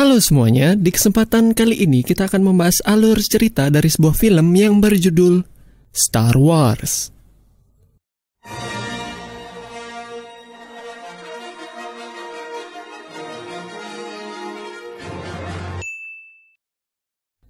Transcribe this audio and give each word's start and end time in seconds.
Halo 0.00 0.16
semuanya, 0.16 0.72
di 0.80 0.88
kesempatan 0.88 1.52
kali 1.52 1.84
ini 1.84 2.00
kita 2.00 2.24
akan 2.24 2.40
membahas 2.40 2.80
alur 2.88 3.20
cerita 3.20 3.68
dari 3.68 3.84
sebuah 3.84 4.16
film 4.16 4.48
yang 4.56 4.80
berjudul 4.80 5.44
Star 5.92 6.40
Wars. 6.40 7.12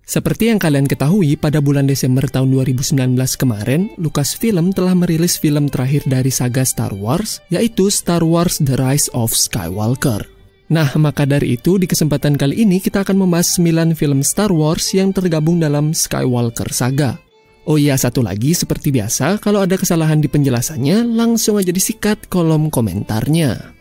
Seperti 0.03 0.51
yang 0.51 0.59
kalian 0.59 0.91
ketahui, 0.91 1.39
pada 1.39 1.63
bulan 1.63 1.87
Desember 1.87 2.27
tahun 2.27 2.51
2019 2.51 3.15
kemarin, 3.39 3.95
Lucasfilm 3.95 4.75
telah 4.75 4.99
merilis 4.99 5.39
film 5.39 5.71
terakhir 5.71 6.03
dari 6.11 6.35
saga 6.35 6.67
Star 6.67 6.99
Wars, 6.99 7.39
yaitu 7.47 7.95
Star 7.95 8.27
Wars 8.27 8.59
The 8.59 8.75
Rise 8.75 9.07
of 9.15 9.39
Skywalker. 9.39 10.40
Nah, 10.71 10.87
maka 11.03 11.27
dari 11.27 11.59
itu 11.59 11.83
di 11.83 11.91
kesempatan 11.91 12.39
kali 12.39 12.63
ini 12.63 12.79
kita 12.79 13.03
akan 13.03 13.27
membahas 13.27 13.59
9 13.59 13.99
film 13.99 14.23
Star 14.23 14.55
Wars 14.55 14.95
yang 14.95 15.11
tergabung 15.11 15.59
dalam 15.59 15.91
Skywalker 15.91 16.71
Saga. 16.71 17.19
Oh 17.67 17.75
iya, 17.75 17.99
satu 17.99 18.23
lagi 18.23 18.55
seperti 18.55 18.95
biasa, 18.95 19.43
kalau 19.43 19.67
ada 19.67 19.75
kesalahan 19.75 20.23
di 20.23 20.31
penjelasannya, 20.31 21.11
langsung 21.11 21.59
aja 21.59 21.75
disikat 21.75 22.31
kolom 22.31 22.71
komentarnya. 22.71 23.75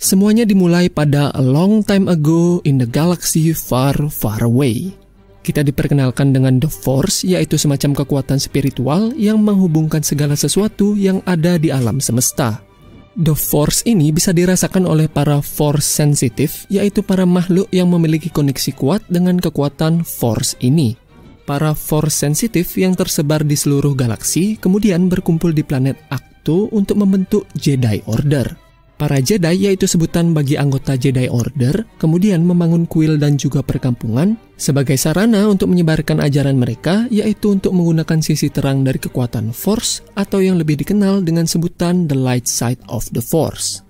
Semuanya 0.00 0.44
dimulai 0.44 0.92
pada 0.92 1.32
a 1.32 1.44
long 1.44 1.80
time 1.80 2.08
ago 2.08 2.60
in 2.64 2.80
the 2.80 2.88
galaxy 2.88 3.52
far 3.56 3.96
far 4.12 4.40
away. 4.44 4.92
Kita 5.40 5.64
diperkenalkan 5.64 6.36
dengan 6.36 6.60
The 6.60 6.68
Force, 6.68 7.24
yaitu 7.24 7.56
semacam 7.56 7.96
kekuatan 8.04 8.36
spiritual 8.36 9.16
yang 9.16 9.40
menghubungkan 9.40 10.04
segala 10.04 10.36
sesuatu 10.36 11.00
yang 11.00 11.24
ada 11.24 11.56
di 11.56 11.72
alam 11.72 11.96
semesta. 11.96 12.69
The 13.18 13.34
Force 13.34 13.82
ini 13.90 14.14
bisa 14.14 14.30
dirasakan 14.30 14.86
oleh 14.86 15.10
para 15.10 15.42
Force 15.42 15.82
sensitive, 15.82 16.70
yaitu 16.70 17.02
para 17.02 17.26
makhluk 17.26 17.66
yang 17.74 17.90
memiliki 17.90 18.30
koneksi 18.30 18.70
kuat 18.78 19.02
dengan 19.10 19.42
kekuatan 19.42 20.06
Force 20.06 20.54
ini. 20.62 20.94
Para 21.42 21.74
Force 21.74 22.14
sensitive 22.14 22.70
yang 22.78 22.94
tersebar 22.94 23.42
di 23.42 23.58
seluruh 23.58 23.98
galaksi 23.98 24.54
kemudian 24.54 25.10
berkumpul 25.10 25.50
di 25.50 25.66
planet 25.66 25.98
Acto 26.06 26.70
untuk 26.70 27.02
membentuk 27.02 27.50
Jedi 27.58 27.98
Order. 28.06 28.59
Para 29.00 29.16
Jedi 29.16 29.64
yaitu 29.64 29.88
sebutan 29.88 30.36
bagi 30.36 30.60
anggota 30.60 30.92
Jedi 30.92 31.24
Order, 31.32 31.88
kemudian 31.96 32.44
membangun 32.44 32.84
kuil 32.84 33.16
dan 33.16 33.40
juga 33.40 33.64
perkampungan 33.64 34.36
sebagai 34.60 35.00
sarana 35.00 35.48
untuk 35.48 35.72
menyebarkan 35.72 36.20
ajaran 36.20 36.60
mereka 36.60 37.08
yaitu 37.08 37.56
untuk 37.56 37.72
menggunakan 37.72 38.20
sisi 38.20 38.52
terang 38.52 38.84
dari 38.84 39.00
kekuatan 39.00 39.56
Force 39.56 40.04
atau 40.12 40.44
yang 40.44 40.60
lebih 40.60 40.76
dikenal 40.84 41.24
dengan 41.24 41.48
sebutan 41.48 42.12
The 42.12 42.18
Light 42.20 42.44
Side 42.44 42.84
of 42.92 43.08
the 43.16 43.24
Force. 43.24 43.80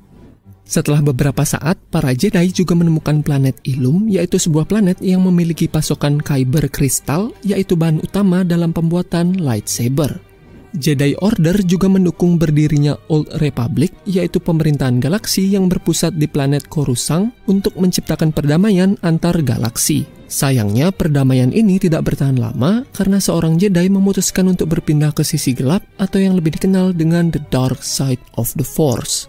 Setelah 0.62 1.02
beberapa 1.02 1.42
saat, 1.42 1.82
para 1.90 2.14
Jedi 2.14 2.54
juga 2.54 2.78
menemukan 2.78 3.26
planet 3.26 3.58
Ilum, 3.66 4.06
yaitu 4.06 4.38
sebuah 4.38 4.70
planet 4.70 5.02
yang 5.02 5.26
memiliki 5.26 5.66
pasokan 5.66 6.22
kyber 6.22 6.70
kristal, 6.70 7.34
yaitu 7.42 7.74
bahan 7.74 7.98
utama 7.98 8.46
dalam 8.46 8.70
pembuatan 8.70 9.42
lightsaber. 9.42 10.29
Jedi 10.70 11.18
Order 11.18 11.66
juga 11.66 11.90
mendukung 11.90 12.38
berdirinya 12.38 12.94
Old 13.10 13.26
Republic, 13.42 13.90
yaitu 14.06 14.38
pemerintahan 14.38 15.02
galaksi 15.02 15.50
yang 15.50 15.66
berpusat 15.66 16.14
di 16.14 16.30
planet 16.30 16.70
Coruscant 16.70 17.34
untuk 17.50 17.74
menciptakan 17.74 18.30
perdamaian 18.30 18.94
antar 19.02 19.34
galaksi. 19.42 20.06
Sayangnya, 20.30 20.94
perdamaian 20.94 21.50
ini 21.50 21.82
tidak 21.82 22.06
bertahan 22.06 22.38
lama 22.38 22.86
karena 22.94 23.18
seorang 23.18 23.58
Jedi 23.58 23.90
memutuskan 23.90 24.46
untuk 24.46 24.70
berpindah 24.70 25.10
ke 25.10 25.26
sisi 25.26 25.58
gelap 25.58 25.82
atau 25.98 26.22
yang 26.22 26.38
lebih 26.38 26.54
dikenal 26.54 26.94
dengan 26.94 27.34
The 27.34 27.42
Dark 27.50 27.82
Side 27.82 28.22
of 28.38 28.54
the 28.54 28.62
Force. 28.62 29.26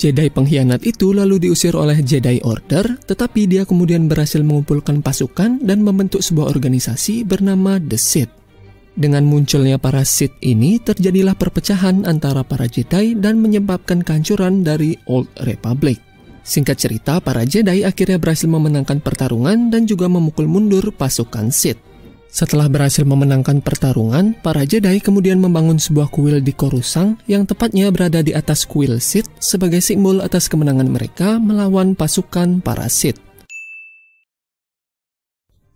Jedi 0.00 0.32
pengkhianat 0.32 0.86
itu 0.86 1.12
lalu 1.12 1.50
diusir 1.50 1.76
oleh 1.76 2.00
Jedi 2.00 2.40
Order, 2.40 3.04
tetapi 3.04 3.44
dia 3.44 3.68
kemudian 3.68 4.08
berhasil 4.08 4.40
mengumpulkan 4.40 5.04
pasukan 5.04 5.60
dan 5.60 5.84
membentuk 5.84 6.24
sebuah 6.24 6.48
organisasi 6.48 7.28
bernama 7.28 7.76
The 7.76 8.00
Sith. 8.00 8.39
Dengan 9.00 9.24
munculnya 9.24 9.80
para 9.80 10.04
Sith 10.04 10.36
ini, 10.44 10.76
terjadilah 10.76 11.32
perpecahan 11.32 12.04
antara 12.04 12.44
para 12.44 12.68
Jedi 12.68 13.16
dan 13.16 13.40
menyebabkan 13.40 14.04
kehancuran 14.04 14.60
dari 14.60 14.92
Old 15.08 15.32
Republic. 15.48 15.96
Singkat 16.44 16.76
cerita, 16.76 17.16
para 17.24 17.48
Jedi 17.48 17.80
akhirnya 17.80 18.20
berhasil 18.20 18.44
memenangkan 18.44 19.00
pertarungan 19.00 19.72
dan 19.72 19.88
juga 19.88 20.04
memukul 20.04 20.44
mundur 20.44 20.92
pasukan 20.92 21.48
Sith. 21.48 21.80
Setelah 22.28 22.68
berhasil 22.68 23.08
memenangkan 23.08 23.64
pertarungan, 23.64 24.36
para 24.44 24.68
Jedi 24.68 25.00
kemudian 25.00 25.40
membangun 25.40 25.80
sebuah 25.80 26.12
kuil 26.12 26.44
di 26.44 26.52
Coruscant 26.52 27.24
yang 27.24 27.48
tepatnya 27.48 27.88
berada 27.88 28.20
di 28.20 28.36
atas 28.36 28.68
kuil 28.68 29.00
Sith 29.00 29.32
sebagai 29.40 29.80
simbol 29.80 30.20
atas 30.20 30.44
kemenangan 30.52 30.92
mereka 30.92 31.40
melawan 31.40 31.96
pasukan 31.96 32.60
para 32.60 32.84
Sith. 32.92 33.29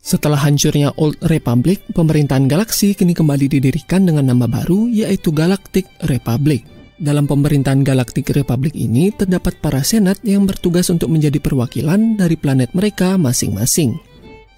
Setelah 0.04 0.36
hancurnya 0.36 0.92
Old 1.00 1.16
Republic, 1.32 1.80
pemerintahan 1.96 2.44
galaksi 2.44 2.92
kini 2.92 3.16
kembali 3.16 3.48
didirikan 3.48 4.04
dengan 4.04 4.28
nama 4.28 4.44
baru 4.44 4.84
yaitu 4.92 5.32
Galactic 5.32 5.88
Republic. 6.04 6.68
Dalam 7.00 7.24
pemerintahan 7.24 7.80
Galactic 7.80 8.28
Republic 8.36 8.76
ini 8.76 9.08
terdapat 9.16 9.56
para 9.64 9.80
senat 9.80 10.20
yang 10.20 10.44
bertugas 10.44 10.92
untuk 10.92 11.08
menjadi 11.08 11.40
perwakilan 11.40 12.20
dari 12.20 12.36
planet 12.36 12.76
mereka 12.76 13.16
masing-masing. 13.16 13.96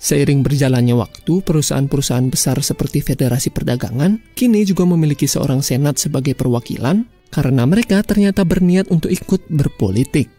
Seiring 0.02 0.42
berjalannya 0.42 0.98
waktu, 0.98 1.38
perusahaan-perusahaan 1.40 2.26
besar 2.26 2.58
seperti 2.58 3.06
Federasi 3.06 3.54
Perdagangan 3.54 4.34
kini 4.34 4.66
juga 4.66 4.82
memiliki 4.82 5.30
seorang 5.30 5.62
senat 5.62 6.02
sebagai 6.02 6.34
perwakilan 6.34 7.06
karena 7.30 7.62
mereka 7.70 8.02
ternyata 8.02 8.42
berniat 8.42 8.90
untuk 8.90 9.14
ikut 9.14 9.46
berpolitik. 9.46 10.35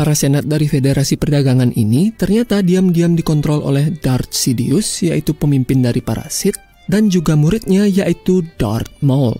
Para 0.00 0.16
senat 0.16 0.48
dari 0.48 0.64
Federasi 0.64 1.20
Perdagangan 1.20 1.76
ini 1.76 2.08
ternyata 2.16 2.64
diam-diam 2.64 3.12
dikontrol 3.12 3.60
oleh 3.60 3.92
Darth 4.00 4.32
Sidious, 4.32 5.04
yaitu 5.04 5.36
pemimpin 5.36 5.84
dari 5.84 6.00
para 6.00 6.24
Sith, 6.32 6.56
dan 6.88 7.12
juga 7.12 7.36
muridnya 7.36 7.84
yaitu 7.84 8.40
Darth 8.56 8.88
Maul. 9.04 9.36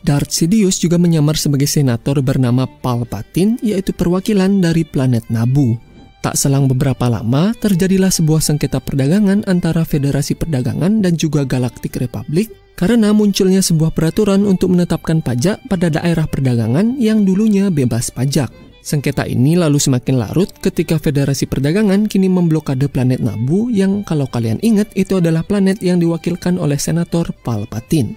Darth 0.00 0.32
Sidious 0.32 0.80
juga 0.80 0.96
menyamar 0.96 1.36
sebagai 1.36 1.68
senator 1.68 2.16
bernama 2.24 2.64
Palpatine, 2.64 3.60
yaitu 3.60 3.92
perwakilan 3.92 4.64
dari 4.64 4.88
planet 4.88 5.28
Naboo. 5.28 5.76
Tak 6.24 6.32
selang 6.32 6.64
beberapa 6.64 7.04
lama, 7.04 7.52
terjadilah 7.60 8.08
sebuah 8.08 8.40
sengketa 8.40 8.80
perdagangan 8.80 9.44
antara 9.44 9.84
Federasi 9.84 10.32
Perdagangan 10.32 11.04
dan 11.04 11.12
juga 11.20 11.44
Galactic 11.44 12.00
Republic 12.00 12.48
karena 12.72 13.12
munculnya 13.12 13.60
sebuah 13.60 13.92
peraturan 13.92 14.48
untuk 14.48 14.72
menetapkan 14.72 15.20
pajak 15.20 15.60
pada 15.68 15.92
daerah 15.92 16.24
perdagangan 16.24 16.96
yang 16.96 17.28
dulunya 17.28 17.68
bebas 17.68 18.08
pajak. 18.08 18.69
Sengketa 18.80 19.28
ini 19.28 19.60
lalu 19.60 19.76
semakin 19.76 20.16
larut 20.16 20.48
ketika 20.64 20.96
Federasi 20.96 21.44
Perdagangan 21.44 22.08
kini 22.08 22.32
memblokade 22.32 22.88
planet 22.88 23.20
Nabu 23.20 23.68
yang 23.68 24.00
kalau 24.08 24.24
kalian 24.24 24.56
ingat 24.64 24.88
itu 24.96 25.20
adalah 25.20 25.44
planet 25.44 25.84
yang 25.84 26.00
diwakilkan 26.00 26.56
oleh 26.56 26.80
Senator 26.80 27.28
Palpatine. 27.44 28.16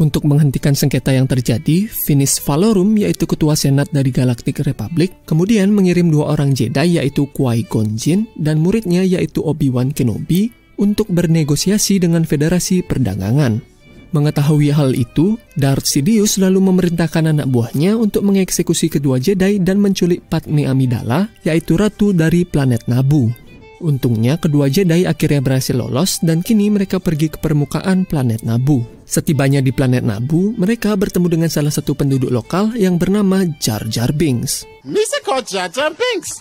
Untuk 0.00 0.26
menghentikan 0.28 0.74
sengketa 0.74 1.14
yang 1.14 1.30
terjadi, 1.30 1.86
Finis 1.86 2.40
Valorum 2.42 2.96
yaitu 2.98 3.24
ketua 3.24 3.56
senat 3.56 3.88
dari 3.94 4.12
Galactic 4.12 4.60
Republic 4.64 5.14
kemudian 5.24 5.72
mengirim 5.72 6.12
dua 6.12 6.36
orang 6.36 6.52
Jedi 6.52 7.00
yaitu 7.00 7.28
Qui-Gon 7.32 7.96
Jinn 7.96 8.28
dan 8.36 8.60
muridnya 8.60 9.06
yaitu 9.06 9.40
Obi-Wan 9.40 9.96
Kenobi 9.96 10.52
untuk 10.76 11.08
bernegosiasi 11.08 12.02
dengan 12.02 12.26
Federasi 12.26 12.82
Perdagangan. 12.82 13.71
Mengetahui 14.12 14.68
hal 14.76 14.92
itu, 14.92 15.40
Darth 15.56 15.88
Sidious 15.88 16.36
lalu 16.36 16.60
memerintahkan 16.60 17.32
anak 17.32 17.48
buahnya 17.48 17.96
untuk 17.96 18.28
mengeksekusi 18.28 18.92
kedua 18.92 19.16
Jedi 19.16 19.56
dan 19.56 19.80
menculik 19.80 20.28
Padme 20.28 20.68
Amidala, 20.68 21.32
yaitu 21.48 21.80
ratu 21.80 22.12
dari 22.12 22.44
planet 22.44 22.84
Naboo. 22.92 23.41
Untungnya 23.82 24.38
kedua 24.38 24.70
Jedi 24.70 25.02
akhirnya 25.02 25.42
berhasil 25.42 25.74
lolos 25.74 26.22
dan 26.22 26.38
kini 26.38 26.70
mereka 26.70 27.02
pergi 27.02 27.34
ke 27.34 27.42
permukaan 27.42 28.06
planet 28.06 28.46
Naboo. 28.46 28.86
Setibanya 29.02 29.58
di 29.58 29.74
planet 29.74 30.06
Naboo, 30.06 30.54
mereka 30.54 30.94
bertemu 30.94 31.26
dengan 31.26 31.50
salah 31.50 31.74
satu 31.74 31.98
penduduk 31.98 32.30
lokal 32.30 32.78
yang 32.78 32.94
bernama 32.94 33.42
Jar 33.58 33.82
Jar 33.90 34.14
Binks. 34.14 34.62
Jar 35.50 35.66
Jar 35.66 35.90
Binks. 35.90 36.38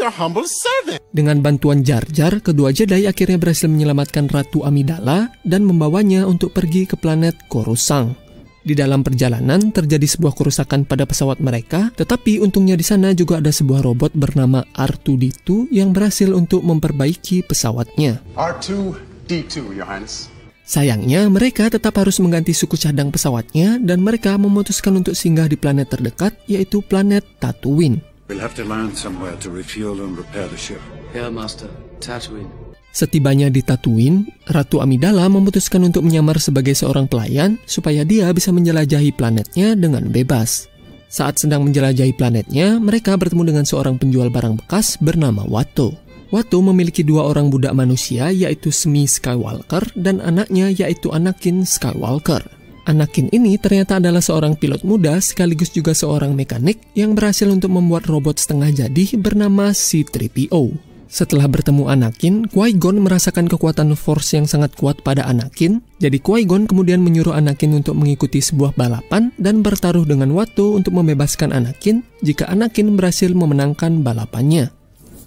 Your 0.00 0.10
humble 0.10 0.48
servant. 0.50 0.98
Dengan 1.14 1.38
bantuan 1.44 1.86
Jar 1.86 2.02
Jar, 2.10 2.42
kedua 2.42 2.74
Jedi 2.74 3.06
akhirnya 3.06 3.38
berhasil 3.38 3.70
menyelamatkan 3.70 4.26
Ratu 4.26 4.66
Amidala 4.66 5.30
dan 5.46 5.62
membawanya 5.62 6.26
untuk 6.26 6.50
pergi 6.50 6.90
ke 6.90 6.98
planet 6.98 7.36
Coruscant. 7.46 8.16
Di 8.60 8.76
dalam 8.76 9.00
perjalanan 9.00 9.72
terjadi 9.72 10.04
sebuah 10.04 10.36
kerusakan 10.36 10.84
pada 10.84 11.08
pesawat 11.08 11.40
mereka, 11.40 11.88
tetapi 11.96 12.44
untungnya 12.44 12.76
di 12.76 12.84
sana 12.84 13.16
juga 13.16 13.40
ada 13.40 13.48
sebuah 13.48 13.80
robot 13.80 14.12
bernama 14.12 14.60
R2D2 14.76 15.72
yang 15.72 15.96
berhasil 15.96 16.28
untuk 16.36 16.60
memperbaiki 16.60 17.40
pesawatnya. 17.48 18.20
R2D2, 18.36 19.72
Your 19.72 19.88
Highness. 19.88 20.28
Sayangnya, 20.70 21.26
mereka 21.26 21.66
tetap 21.66 21.98
harus 21.98 22.20
mengganti 22.22 22.54
suku 22.54 22.78
cadang 22.78 23.10
pesawatnya 23.10 23.80
dan 23.82 24.04
mereka 24.04 24.36
memutuskan 24.38 25.02
untuk 25.02 25.18
singgah 25.18 25.48
di 25.48 25.58
planet 25.58 25.90
terdekat, 25.90 26.36
yaitu 26.46 26.84
planet 26.84 27.24
Tatooine. 27.42 28.04
We'll 28.30 28.44
have 28.44 28.54
to 28.60 28.62
land 28.62 28.94
somewhere 28.94 29.34
to 29.42 29.50
refuel 29.50 29.98
and 30.04 30.14
repair 30.14 30.46
the 30.46 30.60
ship. 30.60 30.78
Yeah, 31.10 31.32
Master. 31.32 31.66
Tatooine. 31.98 32.69
Setibanya 32.90 33.46
di 33.46 33.62
Tatooine, 33.62 34.26
Ratu 34.50 34.82
Amidala 34.82 35.30
memutuskan 35.30 35.86
untuk 35.86 36.02
menyamar 36.02 36.42
sebagai 36.42 36.74
seorang 36.74 37.06
pelayan 37.06 37.54
supaya 37.62 38.02
dia 38.02 38.26
bisa 38.34 38.50
menjelajahi 38.50 39.14
planetnya 39.14 39.78
dengan 39.78 40.10
bebas. 40.10 40.66
Saat 41.10 41.42
sedang 41.42 41.66
menjelajahi 41.66 42.14
planetnya, 42.14 42.82
mereka 42.82 43.14
bertemu 43.14 43.54
dengan 43.54 43.64
seorang 43.66 43.98
penjual 43.98 44.30
barang 44.30 44.62
bekas 44.62 44.98
bernama 44.98 45.46
Watto. 45.46 45.94
Watto 46.30 46.62
memiliki 46.62 47.02
dua 47.02 47.26
orang 47.26 47.50
budak 47.50 47.74
manusia 47.74 48.30
yaitu 48.30 48.70
Smi 48.70 49.06
Skywalker 49.06 49.82
dan 49.98 50.22
anaknya 50.22 50.70
yaitu 50.70 51.10
Anakin 51.10 51.66
Skywalker. 51.66 52.42
Anakin 52.86 53.30
ini 53.30 53.58
ternyata 53.58 53.98
adalah 53.98 54.22
seorang 54.22 54.54
pilot 54.58 54.82
muda 54.82 55.18
sekaligus 55.18 55.70
juga 55.74 55.94
seorang 55.94 56.34
mekanik 56.34 56.78
yang 56.94 57.14
berhasil 57.14 57.46
untuk 57.46 57.70
membuat 57.70 58.06
robot 58.06 58.38
setengah 58.38 58.70
jadi 58.70 59.18
bernama 59.18 59.70
C-3PO. 59.74 60.89
Setelah 61.10 61.50
bertemu 61.50 61.90
Anakin, 61.90 62.46
Qui-Gon 62.46 63.02
merasakan 63.02 63.50
kekuatan 63.50 63.98
Force 63.98 64.38
yang 64.38 64.46
sangat 64.46 64.78
kuat 64.78 65.02
pada 65.02 65.26
Anakin. 65.26 65.82
Jadi 65.98 66.22
Qui-Gon 66.22 66.70
kemudian 66.70 67.02
menyuruh 67.02 67.34
Anakin 67.34 67.82
untuk 67.82 67.98
mengikuti 67.98 68.38
sebuah 68.38 68.78
balapan 68.78 69.34
dan 69.34 69.58
bertaruh 69.58 70.06
dengan 70.06 70.30
Watto 70.30 70.78
untuk 70.78 70.94
membebaskan 70.94 71.50
Anakin 71.50 72.06
jika 72.22 72.46
Anakin 72.46 72.94
berhasil 72.94 73.26
memenangkan 73.34 74.06
balapannya. 74.06 74.70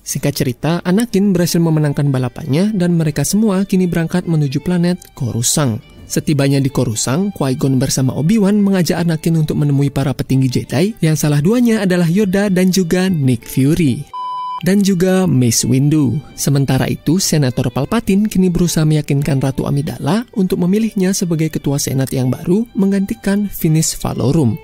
Singkat 0.08 0.34
cerita, 0.40 0.72
Anakin 0.88 1.36
berhasil 1.36 1.60
memenangkan 1.60 2.08
balapannya 2.16 2.72
dan 2.72 2.96
mereka 2.96 3.28
semua 3.28 3.68
kini 3.68 3.84
berangkat 3.84 4.24
menuju 4.24 4.64
planet 4.64 5.04
Coruscant. 5.20 5.84
Setibanya 6.08 6.64
di 6.64 6.72
Coruscant, 6.72 7.36
Qui-Gon 7.36 7.76
bersama 7.76 8.16
Obi-Wan 8.16 8.56
mengajak 8.64 9.04
Anakin 9.04 9.44
untuk 9.44 9.60
menemui 9.60 9.92
para 9.92 10.16
petinggi 10.16 10.48
Jedi 10.48 10.96
yang 11.04 11.20
salah 11.20 11.44
duanya 11.44 11.84
adalah 11.84 12.08
Yoda 12.08 12.48
dan 12.48 12.72
juga 12.72 13.12
Nick 13.12 13.44
Fury 13.44 14.13
dan 14.64 14.80
juga 14.82 15.28
Mace 15.28 15.68
Windu. 15.68 16.18
Sementara 16.34 16.88
itu, 16.88 17.20
Senator 17.20 17.70
Palpatine 17.70 18.32
kini 18.32 18.48
berusaha 18.48 18.88
meyakinkan 18.88 19.44
Ratu 19.44 19.68
Amidala 19.68 20.24
untuk 20.34 20.64
memilihnya 20.64 21.12
sebagai 21.12 21.52
ketua 21.52 21.78
Senat 21.78 22.10
yang 22.16 22.32
baru 22.32 22.64
menggantikan 22.74 23.52
Finis 23.52 23.92
Valorum. 24.00 24.56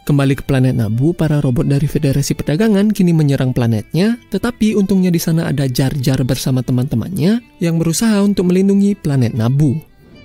Kembali 0.00 0.34
ke 0.38 0.42
planet 0.42 0.74
Nabu, 0.74 1.12
para 1.12 1.38
robot 1.38 1.68
dari 1.68 1.84
Federasi 1.84 2.32
Perdagangan 2.32 2.90
kini 2.90 3.12
menyerang 3.12 3.52
planetnya, 3.52 4.16
tetapi 4.32 4.74
untungnya 4.74 5.12
di 5.12 5.20
sana 5.20 5.46
ada 5.46 5.68
Jar 5.68 5.92
Jar 5.98 6.24
bersama 6.24 6.64
teman-temannya 6.64 7.60
yang 7.60 7.76
berusaha 7.76 8.18
untuk 8.24 8.48
melindungi 8.48 8.96
planet 8.96 9.36
Nabu. 9.36 9.76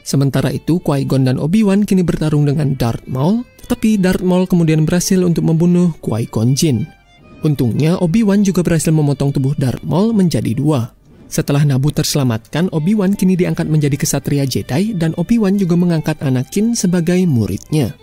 Sementara 0.05 0.53
itu, 0.53 0.77
Qui-Gon 0.79 1.25
dan 1.25 1.37
Obi-Wan 1.41 1.83
kini 1.83 2.05
bertarung 2.05 2.45
dengan 2.45 2.77
Darth 2.77 3.09
Maul, 3.09 3.41
tetapi 3.65 3.97
Darth 3.97 4.21
Maul 4.21 4.45
kemudian 4.45 4.85
berhasil 4.85 5.17
untuk 5.21 5.43
membunuh 5.49 5.93
Qui-Gon 5.97 6.53
Jinn. 6.53 6.85
Untungnya, 7.43 7.99
Obi-Wan 7.99 8.45
juga 8.45 8.63
berhasil 8.63 8.93
memotong 8.93 9.35
tubuh 9.35 9.57
Darth 9.57 9.83
Maul 9.83 10.15
menjadi 10.15 10.55
dua. 10.55 10.95
Setelah 11.25 11.65
Nabu 11.65 11.89
terselamatkan, 11.89 12.69
Obi-Wan 12.71 13.17
kini 13.17 13.35
diangkat 13.35 13.65
menjadi 13.65 13.97
kesatria 13.97 14.45
Jedi 14.45 14.95
dan 14.95 15.11
Obi-Wan 15.17 15.57
juga 15.57 15.75
mengangkat 15.75 16.21
Anakin 16.21 16.77
sebagai 16.77 17.19
muridnya. 17.25 17.97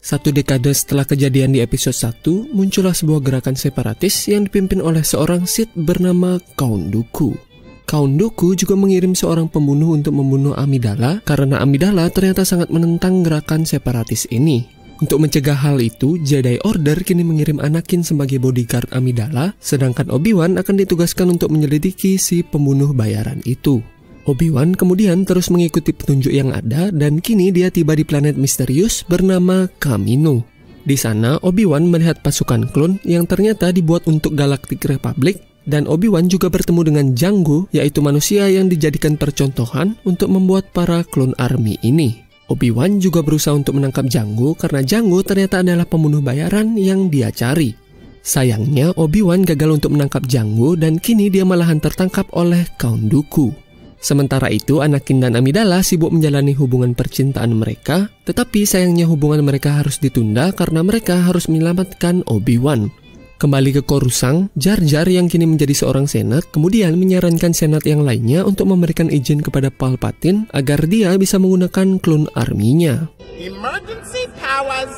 Satu 0.00 0.32
dekade 0.32 0.72
setelah 0.72 1.04
kejadian 1.04 1.52
di 1.52 1.60
episode 1.60 1.92
1, 1.92 2.56
muncullah 2.56 2.96
sebuah 2.96 3.20
gerakan 3.20 3.52
separatis 3.52 4.32
yang 4.32 4.48
dipimpin 4.48 4.80
oleh 4.80 5.04
seorang 5.04 5.44
Sith 5.44 5.76
bernama 5.76 6.40
Count 6.56 6.88
Dooku. 6.88 7.36
Count 7.84 8.16
Dooku 8.16 8.56
juga 8.56 8.80
mengirim 8.80 9.12
seorang 9.12 9.52
pembunuh 9.52 9.92
untuk 9.92 10.16
membunuh 10.16 10.56
Amidala 10.56 11.20
karena 11.28 11.60
Amidala 11.60 12.08
ternyata 12.08 12.48
sangat 12.48 12.72
menentang 12.72 13.20
gerakan 13.20 13.68
separatis 13.68 14.24
ini. 14.32 14.79
Untuk 15.00 15.16
mencegah 15.16 15.56
hal 15.56 15.80
itu, 15.80 16.20
Jedi 16.20 16.60
Order 16.60 17.00
kini 17.00 17.24
mengirim 17.24 17.56
Anakin 17.56 18.04
sebagai 18.04 18.36
bodyguard 18.36 18.92
Amidala, 18.92 19.56
sedangkan 19.56 20.12
Obi-Wan 20.12 20.60
akan 20.60 20.76
ditugaskan 20.76 21.32
untuk 21.32 21.48
menyelidiki 21.48 22.20
si 22.20 22.44
pembunuh 22.44 22.92
bayaran 22.92 23.40
itu. 23.48 23.80
Obi-Wan 24.28 24.76
kemudian 24.76 25.24
terus 25.24 25.48
mengikuti 25.48 25.96
petunjuk 25.96 26.28
yang 26.28 26.52
ada 26.52 26.92
dan 26.92 27.24
kini 27.24 27.48
dia 27.48 27.72
tiba 27.72 27.96
di 27.96 28.04
planet 28.04 28.36
misterius 28.36 29.00
bernama 29.08 29.72
Kamino. 29.80 30.44
Di 30.84 31.00
sana, 31.00 31.40
Obi-Wan 31.40 31.88
melihat 31.88 32.20
pasukan 32.20 32.68
klon 32.68 33.00
yang 33.08 33.24
ternyata 33.24 33.72
dibuat 33.72 34.04
untuk 34.04 34.36
Galactic 34.36 34.84
Republic 34.84 35.40
dan 35.64 35.88
Obi-Wan 35.88 36.28
juga 36.28 36.52
bertemu 36.52 36.80
dengan 36.92 37.06
Jango, 37.16 37.72
yaitu 37.72 38.04
manusia 38.04 38.52
yang 38.52 38.68
dijadikan 38.68 39.16
percontohan 39.16 39.96
untuk 40.04 40.28
membuat 40.28 40.68
para 40.76 41.00
klon 41.08 41.32
army 41.40 41.80
ini. 41.80 42.29
Obi-Wan 42.50 42.98
juga 42.98 43.22
berusaha 43.22 43.54
untuk 43.54 43.78
menangkap 43.78 44.10
Jango 44.10 44.58
karena 44.58 44.82
Jango 44.82 45.22
ternyata 45.22 45.62
adalah 45.62 45.86
pembunuh 45.86 46.18
bayaran 46.18 46.74
yang 46.74 47.06
dia 47.06 47.30
cari. 47.30 47.70
Sayangnya, 48.20 48.92
Obi-Wan 48.98 49.46
gagal 49.46 49.80
untuk 49.80 49.96
menangkap 49.96 50.26
Jango 50.26 50.76
dan 50.76 50.98
kini 51.00 51.32
dia 51.32 51.46
malahan 51.46 51.80
tertangkap 51.80 52.28
oleh 52.36 52.66
Count 52.76 53.08
Dooku. 53.08 53.54
Sementara 54.00 54.48
itu, 54.48 54.80
Anakin 54.80 55.24
dan 55.24 55.36
Amidala 55.36 55.84
sibuk 55.84 56.10
menjalani 56.10 56.56
hubungan 56.56 56.96
percintaan 56.96 57.52
mereka, 57.52 58.08
tetapi 58.24 58.64
sayangnya 58.64 59.04
hubungan 59.08 59.44
mereka 59.44 59.80
harus 59.80 60.00
ditunda 60.00 60.52
karena 60.56 60.80
mereka 60.80 61.20
harus 61.20 61.48
menyelamatkan 61.48 62.24
Obi-Wan. 62.28 62.92
Kembali 63.40 63.72
ke 63.72 63.80
Coruscant, 63.80 64.52
Jar 64.52 64.84
Jar 64.84 65.08
yang 65.08 65.24
kini 65.24 65.48
menjadi 65.48 65.72
seorang 65.72 66.04
senat 66.04 66.52
kemudian 66.52 66.92
menyarankan 67.00 67.56
senat 67.56 67.88
yang 67.88 68.04
lainnya 68.04 68.44
untuk 68.44 68.68
memberikan 68.68 69.08
izin 69.08 69.40
kepada 69.40 69.72
Palpatine 69.72 70.44
agar 70.52 70.84
dia 70.84 71.16
bisa 71.16 71.40
menggunakan 71.40 71.96
klon 72.04 72.28
arminya. 72.36 73.08
Emergency 73.40 74.28
powers 74.36 74.92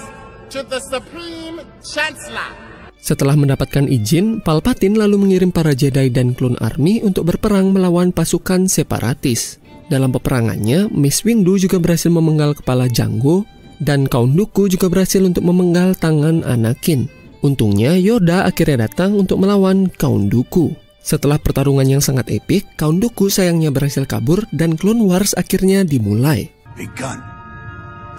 to 0.51 0.67
the 0.67 0.83
Supreme 0.91 1.63
Chancellor. 1.87 2.51
Setelah 2.99 3.39
mendapatkan 3.39 3.87
izin, 3.87 4.43
Palpatine 4.43 4.99
lalu 4.99 5.23
mengirim 5.23 5.55
para 5.55 5.71
Jedi 5.71 6.11
dan 6.11 6.35
klon 6.35 6.59
army 6.59 6.99
untuk 6.99 7.31
berperang 7.31 7.71
melawan 7.71 8.11
pasukan 8.11 8.67
separatis. 8.67 9.63
Dalam 9.87 10.11
peperangannya, 10.11 10.91
Miss 10.91 11.23
Windu 11.23 11.63
juga 11.63 11.79
berhasil 11.79 12.11
memenggal 12.11 12.59
kepala 12.59 12.91
Jango, 12.91 13.47
dan 13.79 14.11
Count 14.11 14.35
Dooku 14.35 14.67
juga 14.67 14.91
berhasil 14.91 15.23
untuk 15.23 15.47
memenggal 15.47 15.95
tangan 15.95 16.43
Anakin. 16.43 17.22
Untungnya 17.43 17.99
Yoda 17.99 18.47
akhirnya 18.47 18.87
datang 18.87 19.19
untuk 19.19 19.43
melawan 19.43 19.91
Count 19.91 20.31
Dooku. 20.31 20.79
Setelah 21.03 21.43
pertarungan 21.43 21.83
yang 21.83 21.99
sangat 21.99 22.31
epik, 22.31 22.79
Count 22.79 23.03
Dooku 23.03 23.27
sayangnya 23.27 23.75
berhasil 23.75 24.07
kabur 24.07 24.47
dan 24.55 24.79
Clone 24.79 25.03
Wars 25.03 25.35
akhirnya 25.35 25.83
dimulai. 25.83 26.47
Begun. 26.79 27.19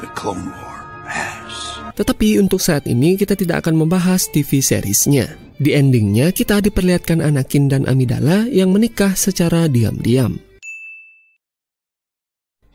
The 0.03 0.11
Clone 0.11 0.51
War 0.51 0.79
has. 1.07 1.55
Tetapi 1.95 2.35
untuk 2.43 2.59
saat 2.59 2.83
ini 2.83 3.15
kita 3.15 3.39
tidak 3.39 3.63
akan 3.63 3.87
membahas 3.87 4.27
TV 4.27 4.59
seriesnya. 4.59 5.39
Di 5.55 5.71
endingnya 5.71 6.35
kita 6.35 6.59
diperlihatkan 6.59 7.23
Anakin 7.23 7.71
dan 7.71 7.87
Amidala 7.87 8.43
yang 8.51 8.75
menikah 8.75 9.15
secara 9.15 9.71
diam-diam. 9.71 10.35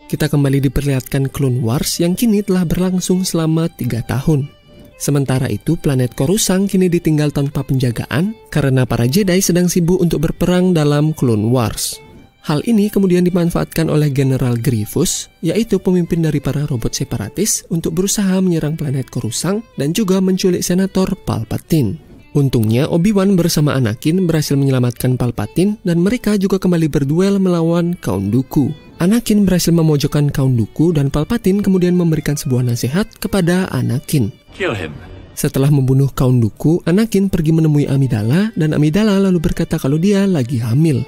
Kita 0.09 0.33
kembali 0.33 0.65
diperlihatkan 0.65 1.29
Clone 1.29 1.61
Wars 1.61 2.01
yang 2.01 2.17
kini 2.17 2.41
telah 2.41 2.65
berlangsung 2.65 3.29
selama 3.29 3.69
tiga 3.69 4.01
tahun. 4.09 4.58
Sementara 4.99 5.47
itu, 5.47 5.79
planet 5.79 6.19
Coruscant 6.19 6.67
kini 6.67 6.91
ditinggal 6.91 7.31
tanpa 7.31 7.63
penjagaan 7.63 8.35
karena 8.51 8.83
para 8.83 9.07
Jedi 9.07 9.39
sedang 9.39 9.71
sibuk 9.71 10.03
untuk 10.03 10.27
berperang 10.27 10.75
dalam 10.75 11.15
Clone 11.15 11.47
Wars. 11.47 12.03
Hal 12.43 12.67
ini 12.67 12.91
kemudian 12.91 13.23
dimanfaatkan 13.23 13.93
oleh 13.93 14.11
General 14.11 14.59
Grievous, 14.59 15.31
yaitu 15.45 15.79
pemimpin 15.79 16.25
dari 16.25 16.43
para 16.43 16.67
robot 16.67 16.97
separatis 16.97 17.63
untuk 17.71 17.95
berusaha 17.95 18.41
menyerang 18.43 18.75
planet 18.75 19.07
Coruscant 19.07 19.63
dan 19.79 19.95
juga 19.95 20.19
menculik 20.19 20.67
Senator 20.67 21.15
Palpatine. 21.15 22.08
Untungnya 22.39 22.87
Obi-Wan 22.87 23.35
bersama 23.35 23.75
Anakin 23.75 24.23
berhasil 24.23 24.55
menyelamatkan 24.55 25.19
Palpatine 25.19 25.75
dan 25.83 25.99
mereka 25.99 26.39
juga 26.39 26.63
kembali 26.63 26.87
berduel 26.87 27.43
melawan 27.43 27.99
Count 27.99 28.31
Dooku. 28.31 28.71
Anakin 29.03 29.43
berhasil 29.43 29.75
memojokkan 29.75 30.31
Count 30.31 30.55
Dooku 30.55 30.95
dan 30.95 31.11
Palpatine 31.11 31.67
kemudian 31.67 31.99
memberikan 31.99 32.39
sebuah 32.39 32.63
nasihat 32.63 33.11
kepada 33.19 33.67
Anakin. 33.75 34.31
Kill 34.55 34.71
him. 34.71 34.95
Setelah 35.35 35.67
membunuh 35.75 36.15
Count 36.15 36.39
Dooku, 36.39 36.79
Anakin 36.87 37.27
pergi 37.27 37.51
menemui 37.51 37.91
Amidala 37.91 38.55
dan 38.55 38.71
Amidala 38.71 39.19
lalu 39.19 39.43
berkata 39.43 39.75
kalau 39.75 39.99
dia 39.99 40.23
lagi 40.23 40.63
hamil. 40.63 41.03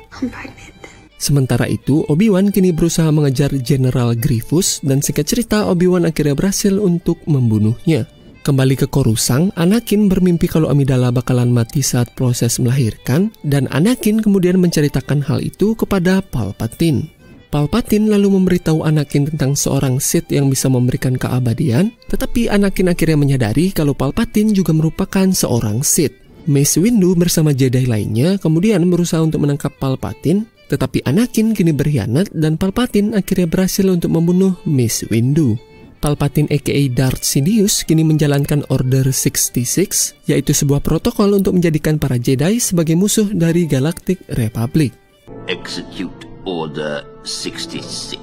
Sementara 1.15 1.71
itu, 1.71 2.03
Obi-Wan 2.11 2.51
kini 2.51 2.75
berusaha 2.75 3.07
mengejar 3.15 3.55
General 3.63 4.19
Grievous 4.19 4.83
dan 4.83 4.99
singkat 4.99 5.31
cerita 5.31 5.71
Obi-Wan 5.71 6.11
akhirnya 6.11 6.35
berhasil 6.35 6.75
untuk 6.75 7.23
membunuhnya. 7.31 8.11
Kembali 8.51 8.75
ke 8.75 8.91
Coruscant, 8.91 9.55
Anakin 9.55 10.11
bermimpi 10.11 10.51
kalau 10.51 10.75
Amidala 10.75 11.15
bakalan 11.15 11.55
mati 11.55 11.87
saat 11.87 12.11
proses 12.19 12.59
melahirkan 12.59 13.31
dan 13.47 13.71
Anakin 13.71 14.19
kemudian 14.19 14.59
menceritakan 14.59 15.23
hal 15.23 15.39
itu 15.39 15.79
kepada 15.79 16.19
Palpatine. 16.19 17.15
Palpatine 17.55 18.11
lalu 18.11 18.35
memberitahu 18.35 18.83
Anakin 18.83 19.31
tentang 19.31 19.55
seorang 19.55 20.03
Sith 20.03 20.35
yang 20.35 20.51
bisa 20.51 20.67
memberikan 20.67 21.15
keabadian, 21.15 21.95
tetapi 22.11 22.51
Anakin 22.51 22.91
akhirnya 22.91 23.23
menyadari 23.23 23.71
kalau 23.71 23.95
Palpatine 23.95 24.51
juga 24.51 24.75
merupakan 24.75 25.31
seorang 25.31 25.87
Sith. 25.87 26.19
Mace 26.51 26.83
Windu 26.83 27.15
bersama 27.15 27.55
Jedi 27.55 27.87
lainnya 27.87 28.35
kemudian 28.43 28.83
berusaha 28.91 29.23
untuk 29.23 29.47
menangkap 29.47 29.79
Palpatine, 29.79 30.51
tetapi 30.67 31.07
Anakin 31.07 31.55
kini 31.55 31.71
berkhianat 31.71 32.35
dan 32.35 32.59
Palpatine 32.59 33.15
akhirnya 33.15 33.47
berhasil 33.47 33.87
untuk 33.87 34.11
membunuh 34.11 34.59
Mace 34.67 35.07
Windu. 35.07 35.70
Palpatine 36.01 36.49
aka 36.49 36.81
Darth 36.89 37.29
Sidious 37.29 37.85
kini 37.85 38.09
menjalankan 38.09 38.65
Order 38.73 39.13
66, 39.13 40.17
yaitu 40.25 40.57
sebuah 40.57 40.81
protokol 40.81 41.37
untuk 41.37 41.61
menjadikan 41.61 42.01
para 42.01 42.17
Jedi 42.17 42.57
sebagai 42.57 42.97
musuh 42.97 43.29
dari 43.29 43.69
Galactic 43.69 44.25
Republic. 44.33 44.97
Execute 45.45 46.25
Order 46.49 47.05
66. 47.29 48.17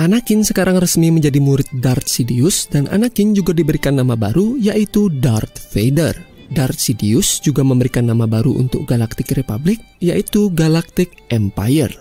Anakin 0.00 0.40
sekarang 0.40 0.80
resmi 0.80 1.12
menjadi 1.12 1.36
murid 1.36 1.68
Darth 1.84 2.08
Sidious 2.08 2.64
dan 2.72 2.88
Anakin 2.88 3.36
juga 3.36 3.52
diberikan 3.52 3.92
nama 3.92 4.16
baru 4.16 4.56
yaitu 4.56 5.12
Darth 5.12 5.68
Vader. 5.76 6.16
Darth 6.48 6.80
Sidious 6.80 7.44
juga 7.44 7.60
memberikan 7.60 8.08
nama 8.08 8.24
baru 8.24 8.56
untuk 8.56 8.88
Galactic 8.88 9.36
Republic 9.36 9.84
yaitu 10.00 10.48
Galactic 10.56 11.12
Empire. 11.28 11.92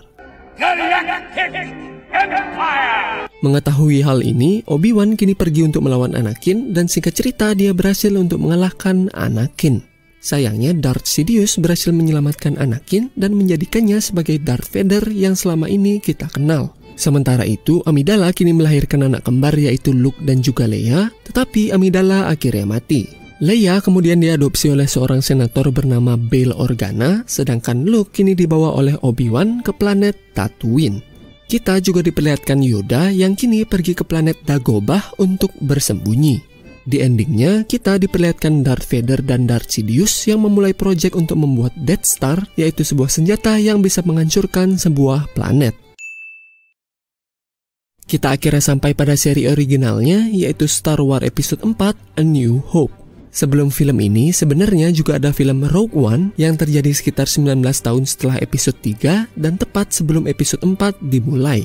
Mengetahui 3.42 4.06
hal 4.06 4.22
ini, 4.22 4.62
Obi-Wan 4.70 5.18
kini 5.18 5.34
pergi 5.34 5.66
untuk 5.66 5.82
melawan 5.82 6.14
Anakin 6.14 6.78
dan 6.78 6.86
singkat 6.86 7.18
cerita 7.18 7.58
dia 7.58 7.74
berhasil 7.74 8.14
untuk 8.14 8.38
mengalahkan 8.38 9.10
Anakin. 9.18 9.82
Sayangnya 10.22 10.78
Darth 10.78 11.10
Sidious 11.10 11.58
berhasil 11.58 11.90
menyelamatkan 11.90 12.62
Anakin 12.62 13.10
dan 13.18 13.34
menjadikannya 13.34 13.98
sebagai 13.98 14.38
Darth 14.38 14.70
Vader 14.70 15.10
yang 15.10 15.34
selama 15.34 15.66
ini 15.66 15.98
kita 15.98 16.30
kenal. 16.30 16.78
Sementara 16.94 17.42
itu, 17.42 17.82
Amidala 17.90 18.30
kini 18.30 18.54
melahirkan 18.54 19.10
anak 19.10 19.26
kembar 19.26 19.58
yaitu 19.58 19.90
Luke 19.90 20.22
dan 20.22 20.46
juga 20.46 20.70
Leia, 20.70 21.10
tetapi 21.26 21.74
Amidala 21.74 22.30
akhirnya 22.30 22.70
mati. 22.70 23.10
Leia 23.42 23.82
kemudian 23.82 24.22
diadopsi 24.22 24.70
oleh 24.70 24.86
seorang 24.86 25.26
senator 25.26 25.74
bernama 25.74 26.14
Bail 26.14 26.54
Organa, 26.54 27.26
sedangkan 27.26 27.90
Luke 27.90 28.14
kini 28.14 28.38
dibawa 28.38 28.78
oleh 28.78 28.94
Obi-Wan 29.02 29.66
ke 29.66 29.74
planet 29.74 30.38
Tatooine. 30.38 31.11
Kita 31.52 31.84
juga 31.84 32.00
diperlihatkan 32.00 32.64
Yoda 32.64 33.12
yang 33.12 33.36
kini 33.36 33.68
pergi 33.68 33.92
ke 33.92 34.08
planet 34.08 34.40
Dagobah 34.48 35.20
untuk 35.20 35.52
bersembunyi. 35.60 36.40
Di 36.88 37.04
endingnya, 37.04 37.68
kita 37.68 38.00
diperlihatkan 38.00 38.64
Darth 38.64 38.88
Vader 38.88 39.20
dan 39.20 39.52
Darth 39.52 39.76
Sidious 39.76 40.32
yang 40.32 40.48
memulai 40.48 40.72
proyek 40.72 41.12
untuk 41.20 41.36
membuat 41.44 41.76
Death 41.76 42.08
Star, 42.08 42.40
yaitu 42.56 42.88
sebuah 42.88 43.12
senjata 43.12 43.60
yang 43.60 43.84
bisa 43.84 44.00
menghancurkan 44.00 44.80
sebuah 44.80 45.28
planet. 45.36 45.76
Kita 48.08 48.32
akhirnya 48.32 48.64
sampai 48.64 48.96
pada 48.96 49.20
seri 49.20 49.44
originalnya, 49.52 50.32
yaitu 50.32 50.72
Star 50.72 51.04
Wars 51.04 51.28
Episode 51.28 51.68
4 51.68 52.16
A 52.16 52.24
New 52.24 52.64
Hope. 52.64 53.01
Sebelum 53.32 53.72
film 53.72 53.96
ini, 54.04 54.36
sebenarnya 54.36 54.92
juga 54.92 55.16
ada 55.16 55.32
film 55.32 55.64
Rogue 55.64 55.96
One 55.96 56.36
yang 56.36 56.60
terjadi 56.60 56.92
sekitar 56.92 57.32
19 57.32 57.64
tahun 57.64 58.04
setelah 58.04 58.36
episode 58.44 58.76
3 58.84 59.32
dan 59.40 59.56
tepat 59.56 59.96
sebelum 59.96 60.28
episode 60.28 60.60
4 60.68 61.00
dimulai. 61.00 61.64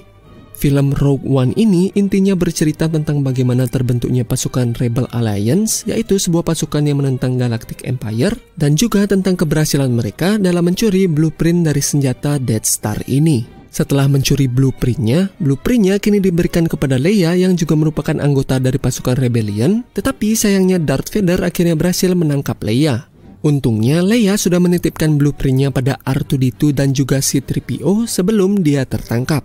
Film 0.57 0.95
Rogue 0.97 1.27
One 1.27 1.53
ini 1.59 1.93
intinya 1.99 2.33
bercerita 2.33 2.89
tentang 2.89 3.21
bagaimana 3.21 3.69
terbentuknya 3.69 4.25
pasukan 4.25 4.79
Rebel 4.79 5.05
Alliance, 5.13 5.85
yaitu 5.85 6.17
sebuah 6.17 6.49
pasukan 6.49 6.87
yang 6.87 7.05
menentang 7.05 7.37
Galactic 7.37 7.85
Empire, 7.85 8.39
dan 8.57 8.79
juga 8.79 9.05
tentang 9.05 9.37
keberhasilan 9.37 9.93
mereka 9.93 10.41
dalam 10.41 10.65
mencuri 10.65 11.11
blueprint 11.11 11.67
dari 11.67 11.83
senjata 11.85 12.41
Death 12.41 12.65
Star 12.65 13.05
ini. 13.05 13.56
Setelah 13.77 14.09
mencuri 14.09 14.49
blueprintnya, 14.49 15.29
blueprintnya 15.37 16.01
kini 16.01 16.17
diberikan 16.17 16.65
kepada 16.65 16.97
Leia 16.97 17.37
yang 17.37 17.53
juga 17.61 17.77
merupakan 17.77 18.17
anggota 18.17 18.57
dari 18.57 18.81
pasukan 18.81 19.21
Rebellion, 19.21 19.85
tetapi 19.93 20.33
sayangnya 20.33 20.81
Darth 20.81 21.13
Vader 21.13 21.45
akhirnya 21.45 21.77
berhasil 21.77 22.09
menangkap 22.17 22.57
Leia. 22.65 23.05
Untungnya 23.45 24.01
Leia 24.01 24.41
sudah 24.41 24.57
menitipkan 24.65 25.21
blueprintnya 25.21 25.69
pada 25.69 26.01
R2-D2 26.09 26.73
dan 26.73 26.97
juga 26.97 27.21
C-3PO 27.21 28.09
sebelum 28.09 28.65
dia 28.65 28.89
tertangkap. 28.89 29.45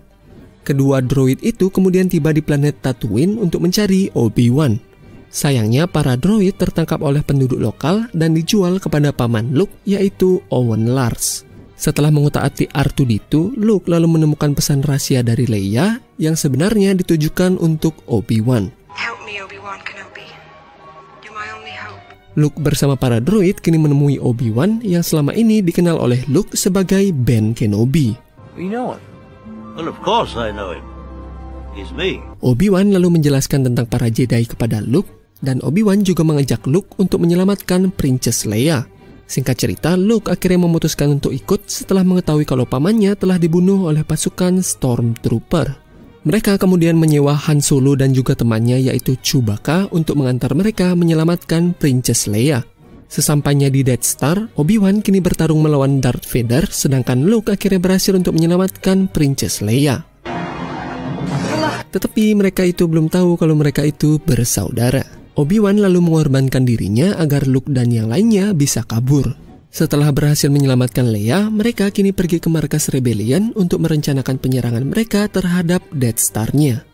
Kedua 0.64 1.04
droid 1.04 1.44
itu 1.44 1.68
kemudian 1.68 2.08
tiba 2.08 2.32
di 2.32 2.40
planet 2.40 2.80
Tatooine 2.80 3.36
untuk 3.36 3.60
mencari 3.60 4.08
Obi-Wan. 4.16 4.80
Sayangnya 5.28 5.84
para 5.84 6.16
droid 6.16 6.56
tertangkap 6.56 7.04
oleh 7.04 7.20
penduduk 7.20 7.60
lokal 7.60 8.08
dan 8.16 8.32
dijual 8.32 8.80
kepada 8.80 9.12
paman 9.12 9.52
Luke 9.52 9.76
yaitu 9.84 10.40
Owen 10.48 10.88
Lars. 10.88 11.51
Setelah 11.82 12.14
mengutak-atik 12.14 12.70
R2D2, 12.70 13.58
Luke 13.58 13.90
lalu 13.90 14.14
menemukan 14.14 14.54
pesan 14.54 14.86
rahasia 14.86 15.26
dari 15.26 15.50
Leia 15.50 15.98
yang 16.14 16.38
sebenarnya 16.38 16.94
ditujukan 16.94 17.58
untuk 17.58 17.98
Obi-Wan. 18.06 18.70
Luke 22.38 22.56
bersama 22.62 22.94
para 22.94 23.18
droid 23.18 23.58
kini 23.58 23.82
menemui 23.82 24.22
Obi-Wan 24.22 24.78
yang 24.86 25.02
selama 25.02 25.34
ini 25.34 25.58
dikenal 25.58 25.98
oleh 25.98 26.22
Luke 26.30 26.54
sebagai 26.54 27.10
Ben 27.10 27.50
Kenobi. 27.50 28.14
We 28.54 28.70
know 28.70 28.94
it. 28.94 29.02
Well, 29.74 29.90
of 29.90 29.98
course 30.06 30.38
I 30.38 30.54
know 30.54 30.70
him. 30.70 30.86
He's 31.74 31.90
me. 31.90 32.22
Obi-Wan 32.46 32.94
lalu 32.94 33.18
menjelaskan 33.18 33.66
tentang 33.66 33.90
para 33.90 34.06
Jedi 34.06 34.46
kepada 34.46 34.78
Luke 34.86 35.10
dan 35.42 35.58
Obi-Wan 35.66 36.06
juga 36.06 36.22
mengajak 36.22 36.62
Luke 36.70 36.94
untuk 37.02 37.26
menyelamatkan 37.26 37.90
Princess 37.90 38.46
Leia. 38.46 38.86
Singkat 39.32 39.56
cerita, 39.56 39.96
Luke 39.96 40.28
akhirnya 40.28 40.68
memutuskan 40.68 41.16
untuk 41.16 41.32
ikut 41.32 41.64
setelah 41.64 42.04
mengetahui 42.04 42.44
kalau 42.44 42.68
pamannya 42.68 43.16
telah 43.16 43.40
dibunuh 43.40 43.88
oleh 43.88 44.04
pasukan 44.04 44.60
Stormtrooper. 44.60 45.72
Mereka 46.28 46.60
kemudian 46.60 47.00
menyewa 47.00 47.32
Han 47.48 47.64
Solo 47.64 47.96
dan 47.96 48.12
juga 48.12 48.36
temannya 48.36 48.92
yaitu 48.92 49.16
Chewbacca 49.16 49.88
untuk 49.88 50.20
mengantar 50.20 50.52
mereka 50.52 50.92
menyelamatkan 50.92 51.72
Princess 51.72 52.28
Leia. 52.28 52.60
Sesampainya 53.08 53.72
di 53.72 53.80
Death 53.80 54.04
Star, 54.04 54.36
Obi-Wan 54.52 55.00
kini 55.00 55.24
bertarung 55.24 55.64
melawan 55.64 56.04
Darth 56.04 56.28
Vader, 56.28 56.68
sedangkan 56.68 57.24
Luke 57.24 57.48
akhirnya 57.48 57.80
berhasil 57.80 58.12
untuk 58.12 58.36
menyelamatkan 58.36 59.08
Princess 59.08 59.64
Leia. 59.64 60.04
Tetapi 61.88 62.36
mereka 62.36 62.68
itu 62.68 62.84
belum 62.84 63.08
tahu 63.08 63.40
kalau 63.40 63.56
mereka 63.56 63.80
itu 63.80 64.20
bersaudara. 64.20 65.21
Obi-Wan 65.32 65.80
lalu 65.80 66.04
mengorbankan 66.04 66.68
dirinya 66.68 67.16
agar 67.16 67.48
Luke 67.48 67.72
dan 67.72 67.88
yang 67.88 68.12
lainnya 68.12 68.52
bisa 68.52 68.84
kabur. 68.84 69.32
Setelah 69.72 70.12
berhasil 70.12 70.52
menyelamatkan 70.52 71.08
Leia, 71.08 71.48
mereka 71.48 71.88
kini 71.88 72.12
pergi 72.12 72.36
ke 72.36 72.52
markas 72.52 72.92
Rebellion 72.92 73.56
untuk 73.56 73.80
merencanakan 73.80 74.36
penyerangan 74.36 74.84
mereka 74.84 75.32
terhadap 75.32 75.80
Death 75.88 76.20
Star-nya. 76.20 76.84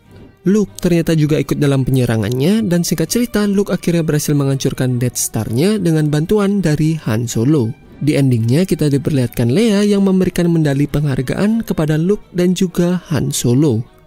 Luke 0.47 0.71
ternyata 0.79 1.11
juga 1.19 1.35
ikut 1.35 1.59
dalam 1.59 1.83
penyerangannya 1.83 2.63
dan 2.63 2.87
singkat 2.87 3.11
cerita 3.11 3.43
Luke 3.43 3.75
akhirnya 3.75 4.07
berhasil 4.07 4.31
menghancurkan 4.31 4.95
Death 4.95 5.19
Star-nya 5.19 5.75
dengan 5.75 6.07
bantuan 6.07 6.63
dari 6.63 6.95
Han 7.03 7.27
Solo. 7.27 7.75
Di 7.99 8.15
endingnya 8.15 8.63
kita 8.63 8.87
diperlihatkan 8.87 9.51
Leia 9.51 9.83
yang 9.83 10.07
memberikan 10.07 10.47
medali 10.47 10.87
penghargaan 10.87 11.67
kepada 11.67 11.99
Luke 11.99 12.31
dan 12.31 12.55
juga 12.55 13.03
Han 13.11 13.35
Solo. 13.35 13.98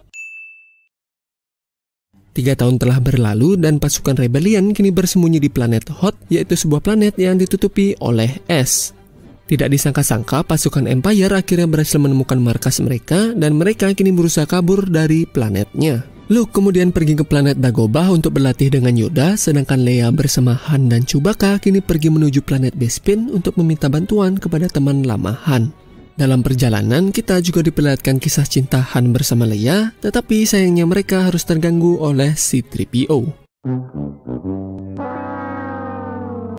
Tiga 2.32 2.56
tahun 2.56 2.80
telah 2.80 2.96
berlalu 2.96 3.60
dan 3.60 3.76
pasukan 3.76 4.16
Rebellion 4.16 4.72
kini 4.72 4.88
bersembunyi 4.88 5.36
di 5.36 5.52
planet 5.52 5.92
Hot, 6.00 6.16
yaitu 6.32 6.56
sebuah 6.56 6.80
planet 6.80 7.20
yang 7.20 7.36
ditutupi 7.36 7.92
oleh 8.00 8.40
es. 8.48 8.96
Tidak 9.44 9.68
disangka-sangka 9.68 10.40
pasukan 10.48 10.88
Empire 10.88 11.36
akhirnya 11.36 11.68
berhasil 11.68 12.00
menemukan 12.00 12.40
markas 12.40 12.80
mereka 12.80 13.36
dan 13.36 13.52
mereka 13.52 13.92
kini 13.92 14.08
berusaha 14.08 14.48
kabur 14.48 14.88
dari 14.88 15.28
planetnya. 15.28 16.08
Luke 16.32 16.56
kemudian 16.56 16.88
pergi 16.88 17.12
ke 17.12 17.28
planet 17.28 17.60
Dagobah 17.60 18.08
untuk 18.08 18.40
berlatih 18.40 18.72
dengan 18.72 18.96
Yoda, 18.96 19.36
sedangkan 19.36 19.84
Leia 19.84 20.08
bersama 20.08 20.56
Han 20.72 20.88
dan 20.88 21.04
Chewbacca 21.04 21.60
kini 21.60 21.84
pergi 21.84 22.08
menuju 22.08 22.40
planet 22.40 22.72
Bespin 22.72 23.28
untuk 23.28 23.60
meminta 23.60 23.92
bantuan 23.92 24.40
kepada 24.40 24.72
teman 24.72 25.04
lama 25.04 25.36
Han. 25.44 25.81
Dalam 26.12 26.44
perjalanan, 26.44 27.08
kita 27.08 27.40
juga 27.40 27.64
diperlihatkan 27.64 28.20
kisah 28.20 28.44
cinta 28.44 28.84
Han 28.92 29.16
bersama 29.16 29.48
Leia, 29.48 29.96
tetapi 30.04 30.44
sayangnya 30.44 30.84
mereka 30.84 31.24
harus 31.24 31.40
terganggu 31.48 31.96
oleh 31.96 32.36
C-3PO. 32.36 33.32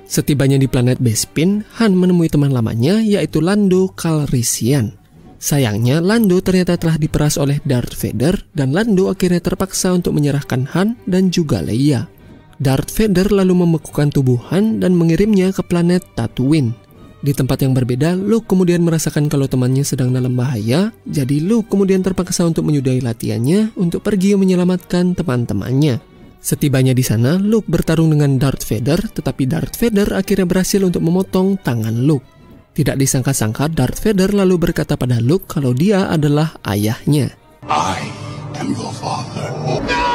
Setibanya 0.09 0.57
di 0.57 0.65
planet 0.65 0.97
Bespin, 0.97 1.61
Han 1.77 1.93
menemui 1.93 2.33
teman 2.33 2.49
lamanya 2.49 3.01
yaitu 3.01 3.45
Lando 3.45 3.93
Calrissian. 3.93 4.97
Sayangnya, 5.37 6.01
Lando 6.01 6.41
ternyata 6.41 6.79
telah 6.79 6.97
diperas 6.97 7.35
oleh 7.37 7.61
Darth 7.61 7.93
Vader 7.99 8.33
dan 8.57 8.73
Lando 8.73 9.11
akhirnya 9.11 9.43
terpaksa 9.43 9.93
untuk 9.93 10.17
menyerahkan 10.17 10.65
Han 10.73 10.97
dan 11.05 11.29
juga 11.29 11.61
Leia. 11.61 12.09
Darth 12.57 12.95
Vader 12.95 13.29
lalu 13.29 13.53
membekukan 13.53 14.09
tubuh 14.09 14.39
Han 14.49 14.81
dan 14.81 14.95
mengirimnya 14.97 15.51
ke 15.51 15.61
planet 15.61 16.01
Tatooine. 16.15 16.73
Di 17.23 17.31
tempat 17.31 17.63
yang 17.63 17.71
berbeda, 17.71 18.19
Luke 18.19 18.51
kemudian 18.51 18.83
merasakan 18.83 19.31
kalau 19.31 19.47
temannya 19.47 19.87
sedang 19.87 20.11
dalam 20.11 20.35
bahaya, 20.35 20.91
jadi 21.07 21.39
Luke 21.39 21.71
kemudian 21.71 22.03
terpaksa 22.03 22.43
untuk 22.43 22.67
menyudahi 22.67 22.99
latihannya 22.99 23.71
untuk 23.79 24.03
pergi 24.03 24.35
menyelamatkan 24.35 25.15
teman-temannya. 25.15 26.03
Setibanya 26.43 26.91
di 26.91 26.99
sana, 26.99 27.39
Luke 27.39 27.71
bertarung 27.71 28.11
dengan 28.11 28.35
Darth 28.35 28.67
Vader, 28.67 28.99
tetapi 29.07 29.47
Darth 29.47 29.79
Vader 29.79 30.19
akhirnya 30.19 30.43
berhasil 30.43 30.83
untuk 30.83 30.99
memotong 30.99 31.63
tangan 31.63 31.95
Luke. 32.03 32.27
Tidak 32.75 32.99
disangka-sangka 32.99 33.71
Darth 33.71 34.03
Vader 34.03 34.35
lalu 34.35 34.59
berkata 34.59 34.99
pada 34.99 35.23
Luke 35.23 35.47
kalau 35.47 35.71
dia 35.71 36.11
adalah 36.11 36.59
ayahnya. 36.67 37.31
I 37.63 38.03
am 38.59 38.75
your 38.75 38.91
father. 38.99 40.12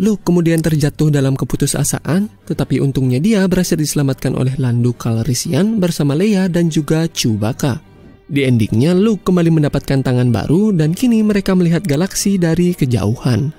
Luke 0.00 0.24
kemudian 0.24 0.64
terjatuh 0.64 1.12
dalam 1.12 1.36
keputusasaan, 1.36 2.32
tetapi 2.48 2.80
untungnya 2.80 3.20
dia 3.20 3.44
berhasil 3.44 3.76
diselamatkan 3.76 4.32
oleh 4.32 4.56
Lando 4.56 4.96
Calrissian 4.96 5.76
bersama 5.76 6.16
Leia 6.16 6.48
dan 6.48 6.72
juga 6.72 7.04
Chewbacca. 7.04 7.84
Di 8.24 8.48
endingnya, 8.48 8.96
Luke 8.96 9.28
kembali 9.28 9.60
mendapatkan 9.60 10.00
tangan 10.00 10.32
baru 10.32 10.72
dan 10.72 10.96
kini 10.96 11.20
mereka 11.20 11.52
melihat 11.52 11.84
galaksi 11.84 12.40
dari 12.40 12.72
kejauhan. 12.72 13.52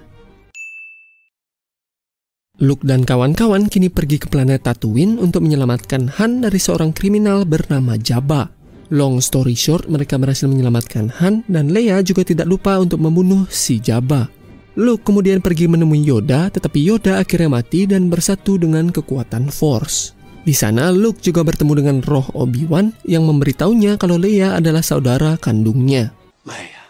Luke 2.57 2.89
dan 2.89 3.05
kawan-kawan 3.05 3.69
kini 3.69 3.93
pergi 3.93 4.17
ke 4.17 4.25
planet 4.25 4.65
Tatooine 4.65 5.21
untuk 5.21 5.45
menyelamatkan 5.45 6.17
Han 6.17 6.41
dari 6.41 6.57
seorang 6.57 6.89
kriminal 6.89 7.45
bernama 7.45 8.01
Jabba. 8.01 8.49
Long 8.89 9.21
story 9.21 9.53
short, 9.53 9.85
mereka 9.93 10.17
berhasil 10.17 10.49
menyelamatkan 10.49 11.21
Han 11.21 11.45
dan 11.45 11.69
Leia 11.69 12.01
juga 12.01 12.25
tidak 12.25 12.49
lupa 12.49 12.81
untuk 12.81 12.97
membunuh 12.97 13.45
si 13.53 13.77
Jabba. 13.77 14.40
Luke 14.79 15.03
kemudian 15.03 15.43
pergi 15.43 15.67
menemui 15.67 15.99
Yoda, 15.99 16.47
tetapi 16.47 16.79
Yoda 16.79 17.19
akhirnya 17.19 17.59
mati 17.59 17.83
dan 17.83 18.07
bersatu 18.07 18.55
dengan 18.55 18.87
kekuatan 18.87 19.51
Force. 19.51 20.15
Di 20.41 20.55
sana, 20.55 20.89
Luke 20.89 21.19
juga 21.19 21.43
bertemu 21.43 21.73
dengan 21.77 21.97
roh 22.01 22.25
Obi-Wan 22.33 22.95
yang 23.05 23.27
memberitahunya 23.27 23.99
kalau 23.99 24.15
Leia 24.17 24.57
adalah 24.57 24.81
saudara 24.81 25.35
kandungnya. 25.37 26.15
Leia. 26.47 26.83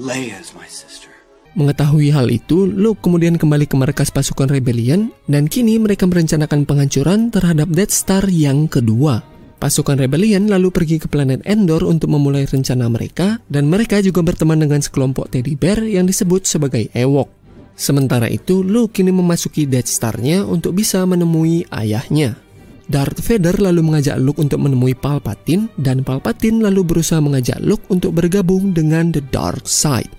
Leia 0.00 0.38
is 0.40 0.54
my 0.56 0.64
sister. 0.70 1.12
Mengetahui 1.58 2.14
hal 2.14 2.30
itu, 2.30 2.62
Luke 2.62 3.02
kemudian 3.02 3.34
kembali 3.34 3.66
ke 3.66 3.74
markas 3.74 4.14
pasukan 4.14 4.48
rebellion 4.48 5.10
dan 5.26 5.50
kini 5.50 5.82
mereka 5.82 6.06
merencanakan 6.06 6.62
penghancuran 6.62 7.28
terhadap 7.34 7.66
Death 7.74 7.92
Star 7.92 8.24
yang 8.30 8.70
kedua. 8.70 9.20
Pasukan 9.60 10.00
rebellion 10.00 10.48
lalu 10.48 10.72
pergi 10.72 10.96
ke 10.96 11.04
planet 11.04 11.44
Endor 11.44 11.84
untuk 11.84 12.08
memulai 12.08 12.48
rencana 12.48 12.88
mereka 12.88 13.44
dan 13.44 13.68
mereka 13.68 14.00
juga 14.00 14.24
berteman 14.24 14.56
dengan 14.56 14.80
sekelompok 14.80 15.28
teddy 15.28 15.52
bear 15.52 15.84
yang 15.84 16.08
disebut 16.08 16.48
sebagai 16.48 16.88
Ewok. 16.96 17.28
Sementara 17.76 18.24
itu, 18.32 18.64
Luke 18.64 18.96
kini 18.96 19.12
memasuki 19.12 19.68
Death 19.68 19.92
Star-nya 19.92 20.48
untuk 20.48 20.80
bisa 20.80 21.04
menemui 21.04 21.68
ayahnya. 21.76 22.40
Darth 22.88 23.20
Vader 23.20 23.60
lalu 23.60 23.84
mengajak 23.84 24.16
Luke 24.16 24.40
untuk 24.40 24.64
menemui 24.64 24.96
Palpatine 24.96 25.68
dan 25.76 26.08
Palpatine 26.08 26.64
lalu 26.64 26.80
berusaha 26.80 27.20
mengajak 27.20 27.60
Luke 27.60 27.84
untuk 27.92 28.16
bergabung 28.16 28.72
dengan 28.72 29.12
The 29.12 29.20
Dark 29.28 29.68
Side. 29.68 30.10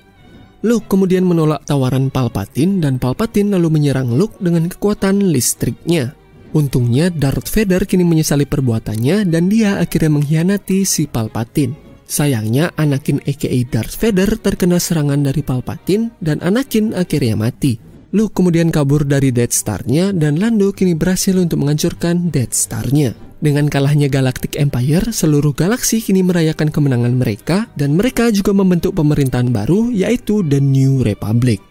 Luke 0.62 0.86
kemudian 0.86 1.26
menolak 1.26 1.66
tawaran 1.66 2.14
Palpatine 2.14 2.78
dan 2.78 3.02
Palpatine 3.02 3.58
lalu 3.58 3.74
menyerang 3.74 4.14
Luke 4.14 4.38
dengan 4.38 4.70
kekuatan 4.70 5.34
listriknya. 5.34 6.14
Untungnya 6.52 7.08
Darth 7.08 7.48
Vader 7.48 7.88
kini 7.88 8.04
menyesali 8.04 8.44
perbuatannya 8.44 9.24
dan 9.24 9.48
dia 9.48 9.80
akhirnya 9.80 10.20
mengkhianati 10.20 10.84
si 10.84 11.08
Palpatine. 11.08 11.80
Sayangnya 12.04 12.76
Anakin 12.76 13.24
aka 13.24 13.48
Darth 13.72 13.96
Vader 13.96 14.36
terkena 14.36 14.76
serangan 14.76 15.24
dari 15.24 15.40
Palpatine 15.48 16.12
dan 16.20 16.44
Anakin 16.44 16.92
akhirnya 16.92 17.40
mati. 17.40 17.80
Luke 18.12 18.36
kemudian 18.36 18.68
kabur 18.68 19.08
dari 19.08 19.32
Death 19.32 19.56
Star-nya 19.56 20.12
dan 20.12 20.36
Lando 20.36 20.76
kini 20.76 20.92
berhasil 20.92 21.32
untuk 21.40 21.64
menghancurkan 21.64 22.28
Death 22.28 22.52
Star-nya. 22.52 23.16
Dengan 23.40 23.72
kalahnya 23.72 24.12
Galactic 24.12 24.60
Empire, 24.60 25.16
seluruh 25.16 25.56
galaksi 25.56 26.04
kini 26.04 26.20
merayakan 26.20 26.68
kemenangan 26.70 27.16
mereka 27.16 27.72
dan 27.80 27.96
mereka 27.96 28.28
juga 28.28 28.52
membentuk 28.52 28.92
pemerintahan 29.00 29.56
baru 29.56 29.88
yaitu 29.96 30.44
The 30.44 30.60
New 30.60 31.08
Republic. 31.08 31.71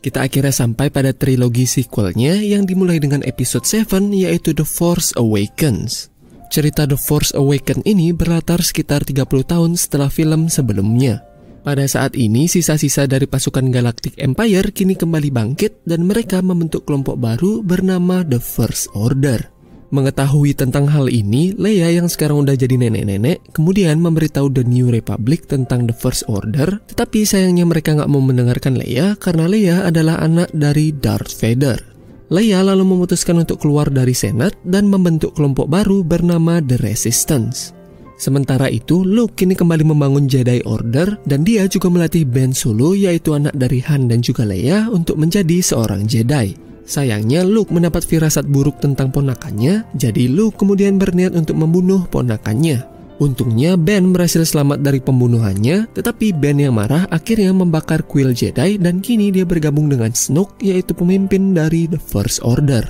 Kita 0.00 0.24
akhirnya 0.24 0.48
sampai 0.48 0.88
pada 0.88 1.12
trilogi 1.12 1.68
sequelnya 1.68 2.40
yang 2.40 2.64
dimulai 2.64 2.96
dengan 2.96 3.20
episode 3.20 3.68
7 3.68 4.16
yaitu 4.16 4.56
The 4.56 4.64
Force 4.64 5.12
Awakens. 5.20 6.08
Cerita 6.48 6.88
The 6.88 6.96
Force 6.96 7.36
Awakens 7.36 7.84
ini 7.84 8.16
berlatar 8.16 8.64
sekitar 8.64 9.04
30 9.04 9.28
tahun 9.44 9.76
setelah 9.76 10.08
film 10.08 10.48
sebelumnya. 10.48 11.20
Pada 11.60 11.84
saat 11.84 12.16
ini, 12.16 12.48
sisa-sisa 12.48 13.04
dari 13.04 13.28
pasukan 13.28 13.68
Galactic 13.68 14.16
Empire 14.16 14.72
kini 14.72 14.96
kembali 14.96 15.28
bangkit 15.28 15.84
dan 15.84 16.08
mereka 16.08 16.40
membentuk 16.40 16.88
kelompok 16.88 17.20
baru 17.20 17.60
bernama 17.60 18.24
The 18.24 18.40
First 18.40 18.88
Order. 18.96 19.59
Mengetahui 19.90 20.54
tentang 20.54 20.86
hal 20.86 21.10
ini, 21.10 21.50
Leia 21.58 21.90
yang 21.90 22.06
sekarang 22.06 22.46
udah 22.46 22.54
jadi 22.54 22.78
nenek-nenek 22.78 23.50
kemudian 23.50 23.98
memberitahu 23.98 24.46
The 24.54 24.62
New 24.62 24.86
Republic 24.86 25.50
tentang 25.50 25.90
The 25.90 25.96
First 25.98 26.30
Order, 26.30 26.78
tetapi 26.94 27.26
sayangnya 27.26 27.66
mereka 27.66 27.98
nggak 27.98 28.06
mau 28.06 28.22
mendengarkan 28.22 28.78
Leia 28.78 29.18
karena 29.18 29.50
Leia 29.50 29.76
adalah 29.82 30.22
anak 30.22 30.54
dari 30.54 30.94
Darth 30.94 31.34
Vader. 31.42 31.82
Leia 32.30 32.62
lalu 32.62 32.86
memutuskan 32.86 33.42
untuk 33.42 33.58
keluar 33.66 33.90
dari 33.90 34.14
Senat 34.14 34.54
dan 34.62 34.86
membentuk 34.86 35.34
kelompok 35.34 35.66
baru 35.66 36.06
bernama 36.06 36.62
The 36.62 36.78
Resistance. 36.78 37.74
Sementara 38.14 38.70
itu, 38.70 39.02
Luke 39.02 39.34
kini 39.34 39.58
kembali 39.58 39.82
membangun 39.90 40.30
Jedi 40.30 40.62
Order 40.70 41.18
dan 41.26 41.42
dia 41.42 41.66
juga 41.66 41.90
melatih 41.90 42.22
Ben 42.30 42.54
Solo 42.54 42.94
yaitu 42.94 43.34
anak 43.34 43.58
dari 43.58 43.82
Han 43.90 44.06
dan 44.06 44.22
juga 44.22 44.46
Leia 44.46 44.86
untuk 44.86 45.18
menjadi 45.18 45.58
seorang 45.58 46.06
Jedi. 46.06 46.69
Sayangnya 46.90 47.46
Luke 47.46 47.70
mendapat 47.70 48.02
firasat 48.02 48.50
buruk 48.50 48.82
tentang 48.82 49.14
ponakannya, 49.14 49.86
jadi 49.94 50.26
Luke 50.26 50.58
kemudian 50.58 50.98
berniat 50.98 51.38
untuk 51.38 51.54
membunuh 51.54 52.02
ponakannya. 52.10 52.82
Untungnya 53.22 53.78
Ben 53.78 54.10
berhasil 54.10 54.42
selamat 54.42 54.82
dari 54.82 54.98
pembunuhannya, 54.98 55.86
tetapi 55.94 56.34
Ben 56.34 56.58
yang 56.58 56.74
marah 56.74 57.06
akhirnya 57.06 57.54
membakar 57.54 58.02
kuil 58.02 58.34
Jedi 58.34 58.74
dan 58.74 58.98
kini 58.98 59.30
dia 59.30 59.46
bergabung 59.46 59.86
dengan 59.86 60.10
Snoke 60.10 60.58
yaitu 60.66 60.90
pemimpin 60.90 61.54
dari 61.54 61.86
The 61.86 62.02
First 62.02 62.42
Order. 62.42 62.82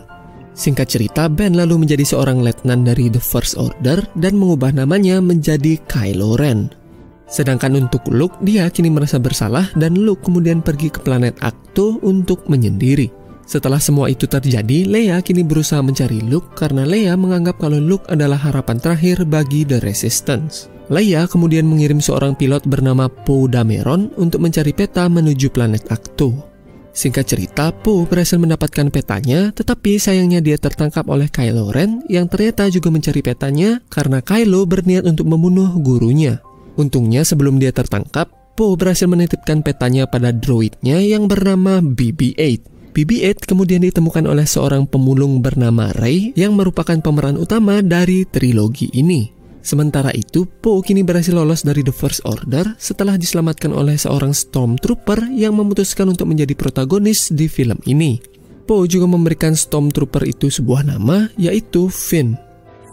Singkat 0.56 0.88
cerita, 0.88 1.28
Ben 1.28 1.52
lalu 1.52 1.84
menjadi 1.84 2.16
seorang 2.16 2.40
letnan 2.40 2.88
dari 2.88 3.12
The 3.12 3.20
First 3.20 3.60
Order 3.60 4.00
dan 4.16 4.32
mengubah 4.40 4.72
namanya 4.72 5.20
menjadi 5.20 5.76
Kylo 5.84 6.40
Ren. 6.40 6.72
Sedangkan 7.28 7.76
untuk 7.76 8.08
Luke, 8.08 8.40
dia 8.40 8.64
kini 8.72 8.88
merasa 8.88 9.20
bersalah 9.20 9.68
dan 9.76 9.92
Luke 9.92 10.24
kemudian 10.24 10.64
pergi 10.64 10.88
ke 10.88 11.04
planet 11.04 11.36
Acto 11.44 12.00
untuk 12.00 12.48
menyendiri. 12.48 13.19
Setelah 13.50 13.82
semua 13.82 14.06
itu 14.06 14.30
terjadi, 14.30 14.86
Leia 14.86 15.18
kini 15.26 15.42
berusaha 15.42 15.82
mencari 15.82 16.22
Luke 16.22 16.54
karena 16.54 16.86
Leia 16.86 17.18
menganggap 17.18 17.58
kalau 17.58 17.82
Luke 17.82 18.06
adalah 18.06 18.38
harapan 18.38 18.78
terakhir 18.78 19.26
bagi 19.26 19.66
The 19.66 19.82
Resistance. 19.82 20.70
Leia 20.86 21.26
kemudian 21.26 21.66
mengirim 21.66 21.98
seorang 21.98 22.38
pilot 22.38 22.62
bernama 22.70 23.10
Poe 23.10 23.50
Dameron 23.50 24.14
untuk 24.14 24.38
mencari 24.38 24.70
peta 24.70 25.10
menuju 25.10 25.50
planet 25.50 25.90
Acto. 25.90 26.30
Singkat 26.94 27.26
cerita, 27.26 27.74
Poe 27.74 28.06
berhasil 28.06 28.38
mendapatkan 28.38 28.86
petanya, 28.86 29.50
tetapi 29.50 29.98
sayangnya 29.98 30.38
dia 30.38 30.54
tertangkap 30.54 31.10
oleh 31.10 31.26
Kylo 31.26 31.74
Ren 31.74 32.06
yang 32.06 32.30
ternyata 32.30 32.70
juga 32.70 32.94
mencari 32.94 33.18
petanya 33.18 33.82
karena 33.90 34.22
Kylo 34.22 34.62
berniat 34.62 35.02
untuk 35.02 35.26
membunuh 35.26 35.74
gurunya. 35.82 36.38
Untungnya 36.78 37.26
sebelum 37.26 37.58
dia 37.58 37.74
tertangkap, 37.74 38.30
Poe 38.54 38.78
berhasil 38.78 39.10
menitipkan 39.10 39.66
petanya 39.66 40.06
pada 40.06 40.30
droidnya 40.30 41.02
yang 41.02 41.26
bernama 41.26 41.82
BB-8. 41.82 42.78
BB-8 42.90 43.46
kemudian 43.46 43.86
ditemukan 43.86 44.26
oleh 44.26 44.42
seorang 44.42 44.82
pemulung 44.84 45.38
bernama 45.38 45.94
Ray 45.94 46.34
yang 46.34 46.58
merupakan 46.58 46.98
pemeran 46.98 47.38
utama 47.38 47.78
dari 47.86 48.26
trilogi 48.26 48.90
ini. 48.90 49.30
Sementara 49.60 50.10
itu, 50.16 50.48
Poe 50.48 50.80
kini 50.80 51.04
berhasil 51.04 51.36
lolos 51.36 51.62
dari 51.62 51.84
The 51.84 51.92
First 51.92 52.24
Order 52.24 52.74
setelah 52.80 53.20
diselamatkan 53.20 53.70
oleh 53.70 53.94
seorang 53.94 54.32
Stormtrooper 54.32 55.30
yang 55.36 55.52
memutuskan 55.54 56.08
untuk 56.08 56.32
menjadi 56.32 56.56
protagonis 56.56 57.28
di 57.30 57.46
film 57.46 57.76
ini. 57.84 58.18
Poe 58.64 58.88
juga 58.88 59.04
memberikan 59.04 59.52
Stormtrooper 59.52 60.24
itu 60.26 60.48
sebuah 60.48 60.88
nama, 60.88 61.28
yaitu 61.36 61.92
Finn. 61.92 62.40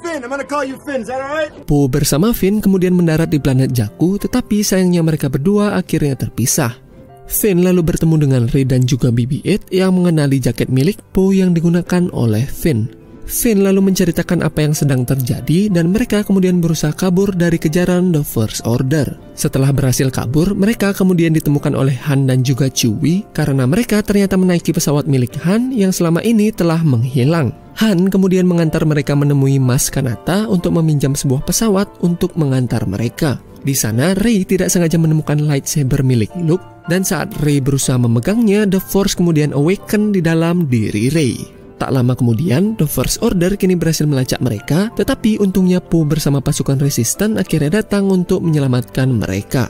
Finn, 0.04 0.22
I'm 0.22 0.30
gonna 0.30 0.44
call 0.44 0.68
you 0.68 0.76
Finn, 0.84 1.02
is 1.02 1.10
that 1.10 1.24
alright? 1.24 1.50
Poe 1.66 1.88
bersama 1.88 2.36
Finn 2.36 2.60
kemudian 2.60 2.94
mendarat 2.94 3.32
di 3.32 3.40
planet 3.40 3.72
Jakku, 3.72 4.20
tetapi 4.20 4.62
sayangnya 4.62 5.02
mereka 5.02 5.32
berdua 5.32 5.80
akhirnya 5.80 6.20
terpisah. 6.20 6.87
Finn 7.28 7.60
lalu 7.62 7.84
bertemu 7.84 8.16
dengan 8.24 8.44
Rey 8.48 8.64
dan 8.64 8.88
juga 8.88 9.12
BB-8 9.12 9.76
yang 9.76 9.92
mengenali 9.94 10.40
jaket 10.40 10.72
milik 10.72 10.98
Poe 11.12 11.36
yang 11.36 11.52
digunakan 11.52 12.08
oleh 12.16 12.48
Finn. 12.48 13.07
Finn 13.28 13.60
lalu 13.60 13.92
menceritakan 13.92 14.40
apa 14.40 14.64
yang 14.64 14.72
sedang 14.72 15.04
terjadi 15.04 15.68
dan 15.68 15.92
mereka 15.92 16.24
kemudian 16.24 16.64
berusaha 16.64 16.96
kabur 16.96 17.36
dari 17.36 17.60
kejaran 17.60 18.16
The 18.16 18.24
First 18.24 18.64
Order. 18.64 19.20
Setelah 19.36 19.76
berhasil 19.76 20.08
kabur, 20.10 20.56
mereka 20.56 20.96
kemudian 20.96 21.36
ditemukan 21.36 21.76
oleh 21.76 21.94
Han 22.08 22.26
dan 22.26 22.42
juga 22.42 22.72
Chewie 22.72 23.28
karena 23.36 23.68
mereka 23.68 24.00
ternyata 24.00 24.40
menaiki 24.40 24.72
pesawat 24.72 25.12
milik 25.12 25.36
Han 25.44 25.76
yang 25.76 25.92
selama 25.92 26.24
ini 26.24 26.56
telah 26.56 26.80
menghilang. 26.82 27.52
Han 27.78 28.08
kemudian 28.08 28.48
mengantar 28.48 28.88
mereka 28.88 29.14
menemui 29.14 29.60
Mas 29.60 29.92
Kanata 29.92 30.48
untuk 30.48 30.74
meminjam 30.80 31.14
sebuah 31.14 31.46
pesawat 31.46 32.00
untuk 32.02 32.34
mengantar 32.40 32.88
mereka. 32.90 33.44
Di 33.62 33.76
sana, 33.76 34.16
Rey 34.16 34.48
tidak 34.48 34.72
sengaja 34.72 34.96
menemukan 34.96 35.44
lightsaber 35.44 36.00
milik 36.00 36.32
Luke, 36.40 36.64
dan 36.88 37.04
saat 37.04 37.36
Rey 37.44 37.60
berusaha 37.60 38.00
memegangnya, 38.00 38.64
The 38.64 38.80
Force 38.80 39.14
kemudian 39.14 39.52
awaken 39.52 40.16
di 40.16 40.24
dalam 40.24 40.72
diri 40.72 41.12
Rey. 41.12 41.57
Tak 41.78 41.94
lama 41.94 42.18
kemudian, 42.18 42.74
The 42.74 42.90
First 42.90 43.22
Order 43.22 43.54
kini 43.54 43.78
berhasil 43.78 44.10
melacak 44.10 44.42
mereka, 44.42 44.90
tetapi 44.98 45.38
untungnya 45.38 45.78
Poe 45.78 46.10
bersama 46.10 46.42
pasukan 46.42 46.82
resisten 46.82 47.38
akhirnya 47.38 47.86
datang 47.86 48.10
untuk 48.10 48.42
menyelamatkan 48.42 49.14
mereka. 49.14 49.70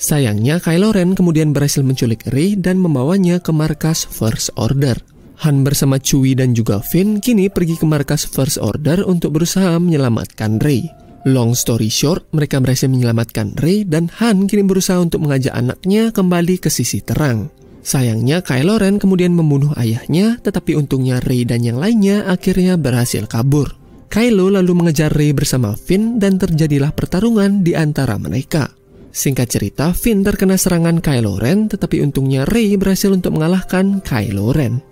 Sayangnya, 0.00 0.56
Kylo 0.64 0.96
Ren 0.96 1.12
kemudian 1.12 1.52
berhasil 1.52 1.84
menculik 1.84 2.24
Rey 2.32 2.56
dan 2.56 2.80
membawanya 2.80 3.44
ke 3.44 3.52
markas 3.52 4.08
First 4.08 4.56
Order. 4.56 4.96
Han 5.44 5.64
bersama 5.64 6.00
Chewie 6.00 6.36
dan 6.36 6.56
juga 6.56 6.80
Finn 6.80 7.20
kini 7.20 7.52
pergi 7.52 7.76
ke 7.76 7.84
markas 7.84 8.24
First 8.24 8.56
Order 8.56 9.04
untuk 9.04 9.36
berusaha 9.36 9.76
menyelamatkan 9.76 10.56
Rey. 10.60 10.88
Long 11.28 11.52
story 11.52 11.92
short, 11.92 12.32
mereka 12.32 12.56
berhasil 12.64 12.88
menyelamatkan 12.88 13.52
Rey 13.60 13.84
dan 13.84 14.08
Han 14.24 14.48
kini 14.48 14.64
berusaha 14.64 14.96
untuk 14.96 15.20
mengajak 15.20 15.52
anaknya 15.52 16.08
kembali 16.16 16.56
ke 16.56 16.72
sisi 16.72 17.04
terang. 17.04 17.59
Sayangnya 17.80 18.44
Kylo 18.44 18.76
Ren 18.76 19.00
kemudian 19.00 19.32
membunuh 19.32 19.72
ayahnya, 19.80 20.36
tetapi 20.44 20.76
untungnya 20.76 21.18
Rey 21.24 21.48
dan 21.48 21.64
yang 21.64 21.80
lainnya 21.80 22.28
akhirnya 22.28 22.76
berhasil 22.76 23.24
kabur. 23.24 23.76
Kylo 24.10 24.50
lalu 24.50 24.74
mengejar 24.74 25.14
Rey 25.14 25.30
bersama 25.30 25.72
Finn 25.78 26.18
dan 26.18 26.36
terjadilah 26.36 26.92
pertarungan 26.92 27.62
di 27.62 27.78
antara 27.78 28.18
mereka. 28.18 28.68
Singkat 29.10 29.48
cerita, 29.50 29.90
Finn 29.90 30.22
terkena 30.22 30.54
serangan 30.54 31.02
Kylo 31.02 31.38
Ren, 31.38 31.66
tetapi 31.66 31.98
untungnya 32.02 32.46
Rey 32.46 32.78
berhasil 32.78 33.10
untuk 33.10 33.34
mengalahkan 33.34 34.02
Kylo 34.02 34.54
Ren. 34.54 34.82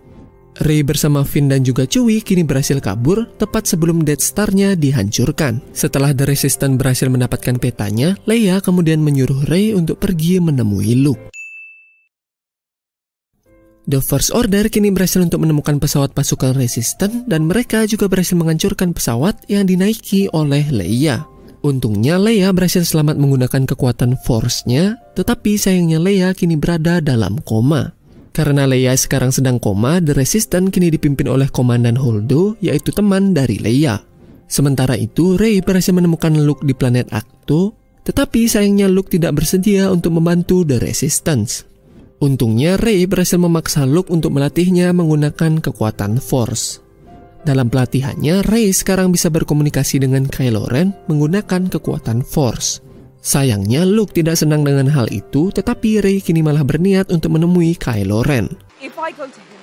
Rey 0.59 0.83
bersama 0.83 1.23
Finn 1.23 1.47
dan 1.47 1.63
juga 1.63 1.87
Chewie 1.87 2.19
kini 2.19 2.43
berhasil 2.43 2.83
kabur 2.83 3.31
tepat 3.39 3.71
sebelum 3.71 4.03
Death 4.03 4.27
Star-nya 4.27 4.75
dihancurkan. 4.75 5.63
Setelah 5.71 6.11
The 6.11 6.27
Resistance 6.27 6.75
berhasil 6.75 7.07
mendapatkan 7.07 7.63
petanya, 7.63 8.19
Leia 8.27 8.59
kemudian 8.59 8.99
menyuruh 8.99 9.47
Rey 9.47 9.71
untuk 9.71 10.03
pergi 10.03 10.43
menemui 10.43 10.99
Luke. 10.99 11.31
The 13.89 14.05
First 14.05 14.37
Order 14.37 14.69
kini 14.69 14.93
berhasil 14.93 15.17
untuk 15.25 15.49
menemukan 15.49 15.81
pesawat 15.81 16.13
pasukan 16.13 16.53
resisten 16.61 17.25
dan 17.25 17.49
mereka 17.49 17.89
juga 17.89 18.05
berhasil 18.05 18.37
menghancurkan 18.37 18.93
pesawat 18.93 19.49
yang 19.49 19.65
dinaiki 19.65 20.29
oleh 20.37 20.69
Leia. 20.69 21.25
Untungnya 21.65 22.21
Leia 22.21 22.53
berhasil 22.53 22.85
selamat 22.85 23.17
menggunakan 23.17 23.65
kekuatan 23.65 24.21
Force-nya, 24.29 25.01
tetapi 25.17 25.57
sayangnya 25.57 25.97
Leia 26.05 26.37
kini 26.37 26.61
berada 26.61 27.01
dalam 27.01 27.41
koma. 27.41 27.97
Karena 28.37 28.69
Leia 28.69 28.93
sekarang 28.93 29.33
sedang 29.33 29.57
koma, 29.57 30.05
The 30.05 30.13
Resistance 30.13 30.69
kini 30.69 30.93
dipimpin 30.93 31.25
oleh 31.25 31.49
Komandan 31.49 31.97
Holdo, 31.97 32.61
yaitu 32.61 32.93
teman 32.93 33.33
dari 33.33 33.57
Leia. 33.57 34.05
Sementara 34.53 35.01
itu, 35.01 35.41
Rey 35.41 35.65
berhasil 35.65 35.97
menemukan 35.97 36.37
Luke 36.37 36.61
di 36.61 36.77
planet 36.77 37.09
Acto, 37.09 37.73
tetapi 38.05 38.53
sayangnya 38.53 38.85
Luke 38.85 39.09
tidak 39.09 39.41
bersedia 39.41 39.89
untuk 39.89 40.13
membantu 40.13 40.61
The 40.69 40.77
Resistance. 40.77 41.78
Untungnya 42.19 42.75
Rey 42.75 43.07
berhasil 43.07 43.39
memaksa 43.39 43.87
Luke 43.87 44.11
untuk 44.11 44.35
melatihnya 44.35 44.91
menggunakan 44.91 45.63
kekuatan 45.63 46.19
Force. 46.19 46.83
Dalam 47.47 47.71
pelatihannya, 47.71 48.43
Rey 48.43 48.75
sekarang 48.75 49.15
bisa 49.15 49.31
berkomunikasi 49.31 50.03
dengan 50.03 50.27
Kylo 50.27 50.67
Ren 50.67 50.91
menggunakan 51.07 51.71
kekuatan 51.71 52.27
Force. 52.27 52.83
Sayangnya 53.23 53.87
Luke 53.87 54.11
tidak 54.11 54.35
senang 54.35 54.67
dengan 54.67 54.91
hal 54.91 55.07
itu, 55.15 55.55
tetapi 55.55 56.03
Rey 56.03 56.19
kini 56.19 56.43
malah 56.43 56.67
berniat 56.67 57.15
untuk 57.15 57.39
menemui 57.39 57.79
Kylo 57.79 58.27
Ren. 58.27 58.51
If 58.83 58.99
I 58.99 59.15
go 59.15 59.31
to 59.31 59.39
him, 59.39 59.63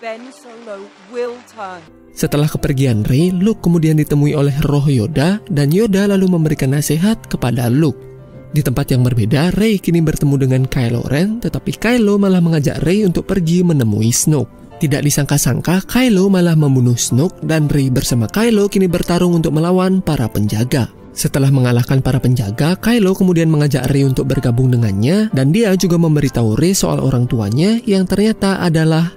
Ben 0.00 0.24
Solo 0.32 0.88
will 1.12 1.36
turn. 1.52 1.84
Setelah 2.16 2.48
kepergian 2.48 3.04
Rey, 3.04 3.28
Luke 3.28 3.60
kemudian 3.60 4.00
ditemui 4.00 4.32
oleh 4.32 4.56
roh 4.64 4.88
Yoda 4.88 5.36
dan 5.52 5.68
Yoda 5.68 6.08
lalu 6.08 6.32
memberikan 6.32 6.72
nasihat 6.72 7.20
kepada 7.28 7.68
Luke. 7.68 8.09
Di 8.50 8.66
tempat 8.66 8.90
yang 8.90 9.06
berbeda, 9.06 9.54
Rey 9.54 9.78
kini 9.78 10.02
bertemu 10.02 10.34
dengan 10.34 10.62
Kylo 10.66 11.06
Ren, 11.06 11.38
tetapi 11.38 11.70
Kylo 11.78 12.18
malah 12.18 12.42
mengajak 12.42 12.82
Rey 12.82 13.06
untuk 13.06 13.30
pergi 13.30 13.62
menemui 13.62 14.10
Snoke. 14.10 14.50
Tidak 14.82 15.06
disangka-sangka, 15.06 15.86
Kylo 15.86 16.26
malah 16.26 16.58
membunuh 16.58 16.98
Snoke 16.98 17.38
dan 17.46 17.70
Rey 17.70 17.94
bersama 17.94 18.26
Kylo 18.26 18.66
kini 18.66 18.90
bertarung 18.90 19.38
untuk 19.38 19.54
melawan 19.54 20.02
para 20.02 20.26
penjaga. 20.26 20.90
Setelah 21.14 21.54
mengalahkan 21.54 22.02
para 22.02 22.18
penjaga, 22.18 22.74
Kylo 22.74 23.14
kemudian 23.14 23.46
mengajak 23.46 23.86
Rey 23.86 24.02
untuk 24.02 24.26
bergabung 24.26 24.66
dengannya 24.74 25.30
dan 25.30 25.54
dia 25.54 25.70
juga 25.78 25.94
memberitahu 26.02 26.58
Rey 26.58 26.74
soal 26.74 26.98
orang 26.98 27.30
tuanya 27.30 27.78
yang 27.86 28.02
ternyata 28.02 28.58
adalah. 28.58 29.14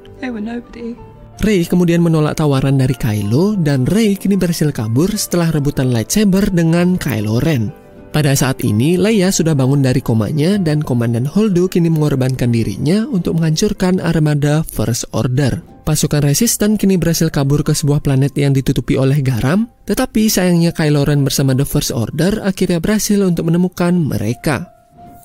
Rey 1.42 1.66
kemudian 1.66 2.06
menolak 2.06 2.38
tawaran 2.38 2.78
dari 2.78 2.94
Kylo 2.94 3.58
dan 3.58 3.90
Rey 3.90 4.14
kini 4.14 4.38
berhasil 4.38 4.70
kabur 4.70 5.10
setelah 5.18 5.50
rebutan 5.50 5.90
lightsaber 5.90 6.54
dengan 6.54 7.02
Kylo 7.02 7.42
Ren. 7.42 7.83
Pada 8.14 8.38
saat 8.38 8.62
ini, 8.62 8.94
Leia 8.94 9.34
sudah 9.34 9.58
bangun 9.58 9.82
dari 9.82 9.98
komanya 9.98 10.62
dan 10.62 10.86
Komandan 10.86 11.26
Holdo 11.26 11.66
kini 11.66 11.90
mengorbankan 11.90 12.54
dirinya 12.54 13.10
untuk 13.10 13.42
menghancurkan 13.42 13.98
armada 13.98 14.62
First 14.62 15.10
Order. 15.18 15.66
Pasukan 15.82 16.22
resisten 16.22 16.78
kini 16.78 17.02
berhasil 17.02 17.34
kabur 17.34 17.66
ke 17.66 17.74
sebuah 17.74 18.06
planet 18.06 18.38
yang 18.38 18.54
ditutupi 18.54 19.02
oleh 19.02 19.18
garam, 19.26 19.66
tetapi 19.90 20.30
sayangnya 20.30 20.78
Kylo 20.78 21.10
Ren 21.10 21.26
bersama 21.26 21.58
The 21.58 21.66
First 21.66 21.90
Order 21.90 22.46
akhirnya 22.46 22.78
berhasil 22.78 23.18
untuk 23.18 23.50
menemukan 23.50 23.98
mereka. 23.98 24.70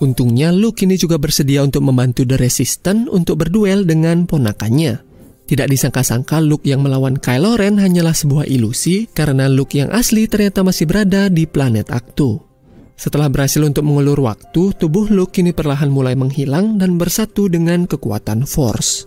Untungnya 0.00 0.48
Luke 0.48 0.80
kini 0.80 0.96
juga 0.96 1.20
bersedia 1.20 1.60
untuk 1.60 1.84
membantu 1.84 2.24
The 2.24 2.40
Resistance 2.40 3.04
untuk 3.12 3.44
berduel 3.44 3.84
dengan 3.84 4.24
ponakannya. 4.24 5.04
Tidak 5.44 5.68
disangka-sangka 5.68 6.40
Luke 6.40 6.64
yang 6.64 6.80
melawan 6.80 7.20
Kylo 7.20 7.60
Ren 7.60 7.76
hanyalah 7.76 8.16
sebuah 8.16 8.48
ilusi 8.48 9.12
karena 9.12 9.44
Luke 9.44 9.76
yang 9.76 9.92
asli 9.92 10.24
ternyata 10.24 10.64
masih 10.64 10.88
berada 10.88 11.28
di 11.28 11.44
planet 11.44 11.92
Acto. 11.92 12.47
Setelah 12.98 13.30
berhasil 13.30 13.62
untuk 13.62 13.86
mengulur 13.86 14.18
waktu, 14.26 14.74
tubuh 14.74 15.06
Luke 15.06 15.30
kini 15.30 15.54
perlahan 15.54 15.86
mulai 15.86 16.18
menghilang 16.18 16.82
dan 16.82 16.98
bersatu 16.98 17.46
dengan 17.46 17.86
kekuatan 17.86 18.42
Force. 18.42 19.06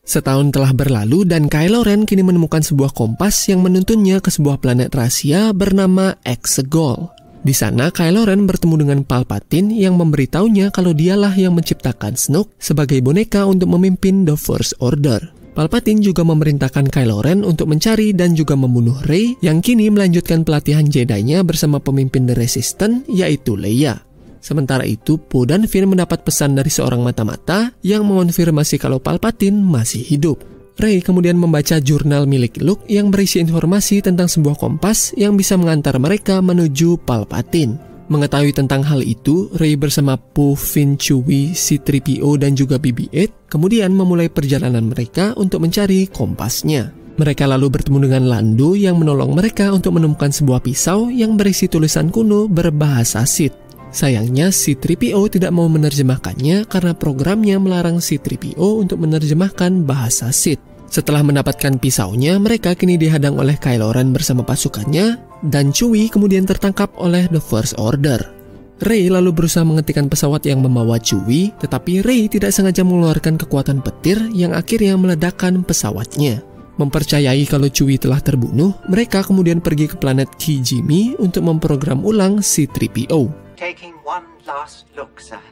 Setahun 0.00 0.56
telah 0.56 0.72
berlalu 0.72 1.28
dan 1.28 1.52
Kylo 1.52 1.84
Ren 1.84 2.08
kini 2.08 2.24
menemukan 2.24 2.64
sebuah 2.64 2.96
kompas 2.96 3.52
yang 3.52 3.60
menuntunnya 3.60 4.24
ke 4.24 4.32
sebuah 4.32 4.58
planet 4.58 4.88
rahasia 4.90 5.52
bernama 5.52 6.16
Exegol. 6.24 7.12
Di 7.44 7.52
sana 7.52 7.92
Kylo 7.92 8.24
Ren 8.24 8.48
bertemu 8.48 8.74
dengan 8.80 9.00
Palpatine 9.04 9.76
yang 9.76 10.00
memberitahunya 10.00 10.72
kalau 10.72 10.96
dialah 10.96 11.36
yang 11.36 11.52
menciptakan 11.52 12.16
Snoke 12.16 12.56
sebagai 12.56 13.04
boneka 13.04 13.44
untuk 13.44 13.68
memimpin 13.76 14.24
The 14.24 14.34
First 14.34 14.80
Order. 14.80 15.39
Palpatine 15.50 15.98
juga 15.98 16.22
memerintahkan 16.22 16.88
Kylo 16.94 17.26
Ren 17.26 17.42
untuk 17.42 17.66
mencari 17.66 18.14
dan 18.14 18.38
juga 18.38 18.54
membunuh 18.54 18.94
Rey 19.02 19.34
yang 19.42 19.58
kini 19.58 19.90
melanjutkan 19.90 20.46
pelatihan 20.46 20.86
Jedi-nya 20.86 21.42
bersama 21.42 21.82
pemimpin 21.82 22.24
The 22.30 22.38
Resistance 22.38 23.10
yaitu 23.10 23.58
Leia. 23.58 23.98
Sementara 24.40 24.88
itu, 24.88 25.20
Poe 25.20 25.44
dan 25.44 25.68
Finn 25.68 25.90
mendapat 25.90 26.24
pesan 26.24 26.56
dari 26.56 26.72
seorang 26.72 27.04
mata-mata 27.04 27.76
yang 27.84 28.08
mengonfirmasi 28.08 28.80
kalau 28.80 28.96
Palpatine 29.02 29.60
masih 29.60 30.00
hidup. 30.00 30.40
Rey 30.80 31.04
kemudian 31.04 31.36
membaca 31.36 31.76
jurnal 31.76 32.24
milik 32.24 32.56
Luke 32.64 32.88
yang 32.88 33.12
berisi 33.12 33.36
informasi 33.36 34.00
tentang 34.00 34.32
sebuah 34.32 34.56
kompas 34.56 35.12
yang 35.12 35.36
bisa 35.36 35.60
mengantar 35.60 36.00
mereka 36.00 36.40
menuju 36.40 37.04
Palpatine. 37.04 37.89
Mengetahui 38.10 38.50
tentang 38.50 38.82
hal 38.82 39.06
itu, 39.06 39.46
Rey 39.54 39.78
bersama 39.78 40.18
Poe, 40.18 40.58
Finn, 40.58 40.98
Chewie, 40.98 41.54
C-3PO, 41.54 42.42
dan 42.42 42.58
juga 42.58 42.74
BB-8 42.74 43.46
kemudian 43.46 43.94
memulai 43.94 44.26
perjalanan 44.26 44.90
mereka 44.90 45.30
untuk 45.38 45.62
mencari 45.62 46.10
kompasnya. 46.10 46.90
Mereka 47.14 47.46
lalu 47.46 47.70
bertemu 47.70 48.10
dengan 48.10 48.24
Lando 48.26 48.74
yang 48.74 48.98
menolong 48.98 49.30
mereka 49.30 49.70
untuk 49.70 49.94
menemukan 49.94 50.34
sebuah 50.34 50.58
pisau 50.58 51.06
yang 51.06 51.38
berisi 51.38 51.70
tulisan 51.70 52.10
kuno 52.10 52.50
berbahasa 52.50 53.22
Sith. 53.22 53.54
Sayangnya 53.94 54.50
C-3PO 54.50 55.30
tidak 55.30 55.54
mau 55.54 55.70
menerjemahkannya 55.70 56.66
karena 56.66 56.92
programnya 56.98 57.62
melarang 57.62 58.02
C-3PO 58.02 58.82
untuk 58.82 59.06
menerjemahkan 59.06 59.86
bahasa 59.86 60.34
Sith. 60.34 60.62
Setelah 60.90 61.22
mendapatkan 61.22 61.78
pisaunya, 61.78 62.34
mereka 62.42 62.74
kini 62.74 62.98
dihadang 62.98 63.38
oleh 63.38 63.54
Kylo 63.54 63.94
Ren 63.94 64.10
bersama 64.10 64.42
pasukannya, 64.42 65.29
dan 65.46 65.72
Chewie 65.72 66.12
kemudian 66.12 66.44
tertangkap 66.44 66.92
oleh 67.00 67.28
The 67.32 67.40
First 67.40 67.80
Order. 67.80 68.40
Rey 68.80 69.12
lalu 69.12 69.36
berusaha 69.36 69.60
menghentikan 69.60 70.08
pesawat 70.08 70.48
yang 70.48 70.64
membawa 70.64 70.96
Chewie, 70.96 71.52
tetapi 71.60 72.00
Rey 72.00 72.32
tidak 72.32 72.56
sengaja 72.56 72.80
mengeluarkan 72.80 73.36
kekuatan 73.36 73.84
petir 73.84 74.16
yang 74.32 74.56
akhirnya 74.56 74.96
meledakkan 74.96 75.60
pesawatnya. 75.60 76.40
Mempercayai 76.80 77.44
kalau 77.44 77.68
Chewie 77.68 78.00
telah 78.00 78.24
terbunuh, 78.24 78.72
mereka 78.88 79.20
kemudian 79.20 79.60
pergi 79.60 79.84
ke 79.84 80.00
planet 80.00 80.32
Kijimi 80.40 81.12
untuk 81.20 81.44
memprogram 81.44 82.00
ulang 82.00 82.40
C-3PO. 82.40 83.28
Taking 83.60 84.00
one 84.00 84.24
last 84.48 84.88
look, 84.96 85.20
sir, 85.20 85.44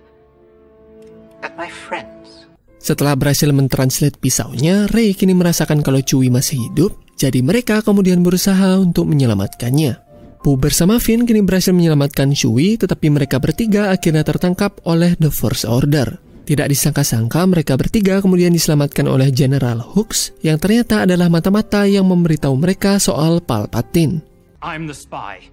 at 1.44 1.52
my 1.60 1.68
friends. 1.68 2.48
Setelah 2.80 3.12
berhasil 3.12 3.52
mentranslate 3.52 4.16
pisaunya, 4.16 4.88
Rey 4.88 5.12
kini 5.12 5.36
merasakan 5.36 5.84
kalau 5.84 6.00
Chewie 6.00 6.32
masih 6.32 6.64
hidup, 6.72 6.96
jadi 7.18 7.42
mereka 7.42 7.82
kemudian 7.82 8.22
berusaha 8.22 8.78
untuk 8.78 9.10
menyelamatkannya. 9.10 10.06
Poe 10.38 10.54
bersama 10.54 11.02
Finn 11.02 11.26
kini 11.26 11.42
berhasil 11.42 11.74
menyelamatkan 11.74 12.30
Chewie, 12.30 12.78
tetapi 12.78 13.10
mereka 13.10 13.42
bertiga 13.42 13.90
akhirnya 13.90 14.22
tertangkap 14.22 14.78
oleh 14.86 15.18
The 15.18 15.34
First 15.34 15.66
Order. 15.66 16.22
Tidak 16.46 16.64
disangka-sangka 16.64 17.44
mereka 17.44 17.76
bertiga 17.76 18.22
kemudian 18.22 18.54
diselamatkan 18.54 19.04
oleh 19.04 19.28
General 19.34 19.82
Hux 19.82 20.32
yang 20.40 20.56
ternyata 20.56 21.04
adalah 21.04 21.28
mata-mata 21.28 21.84
yang 21.84 22.08
memberitahu 22.08 22.54
mereka 22.56 22.96
soal 23.02 23.42
Palpatine. 23.44 24.24
I'm 24.62 24.88
the 24.88 24.96
spy. 24.96 25.50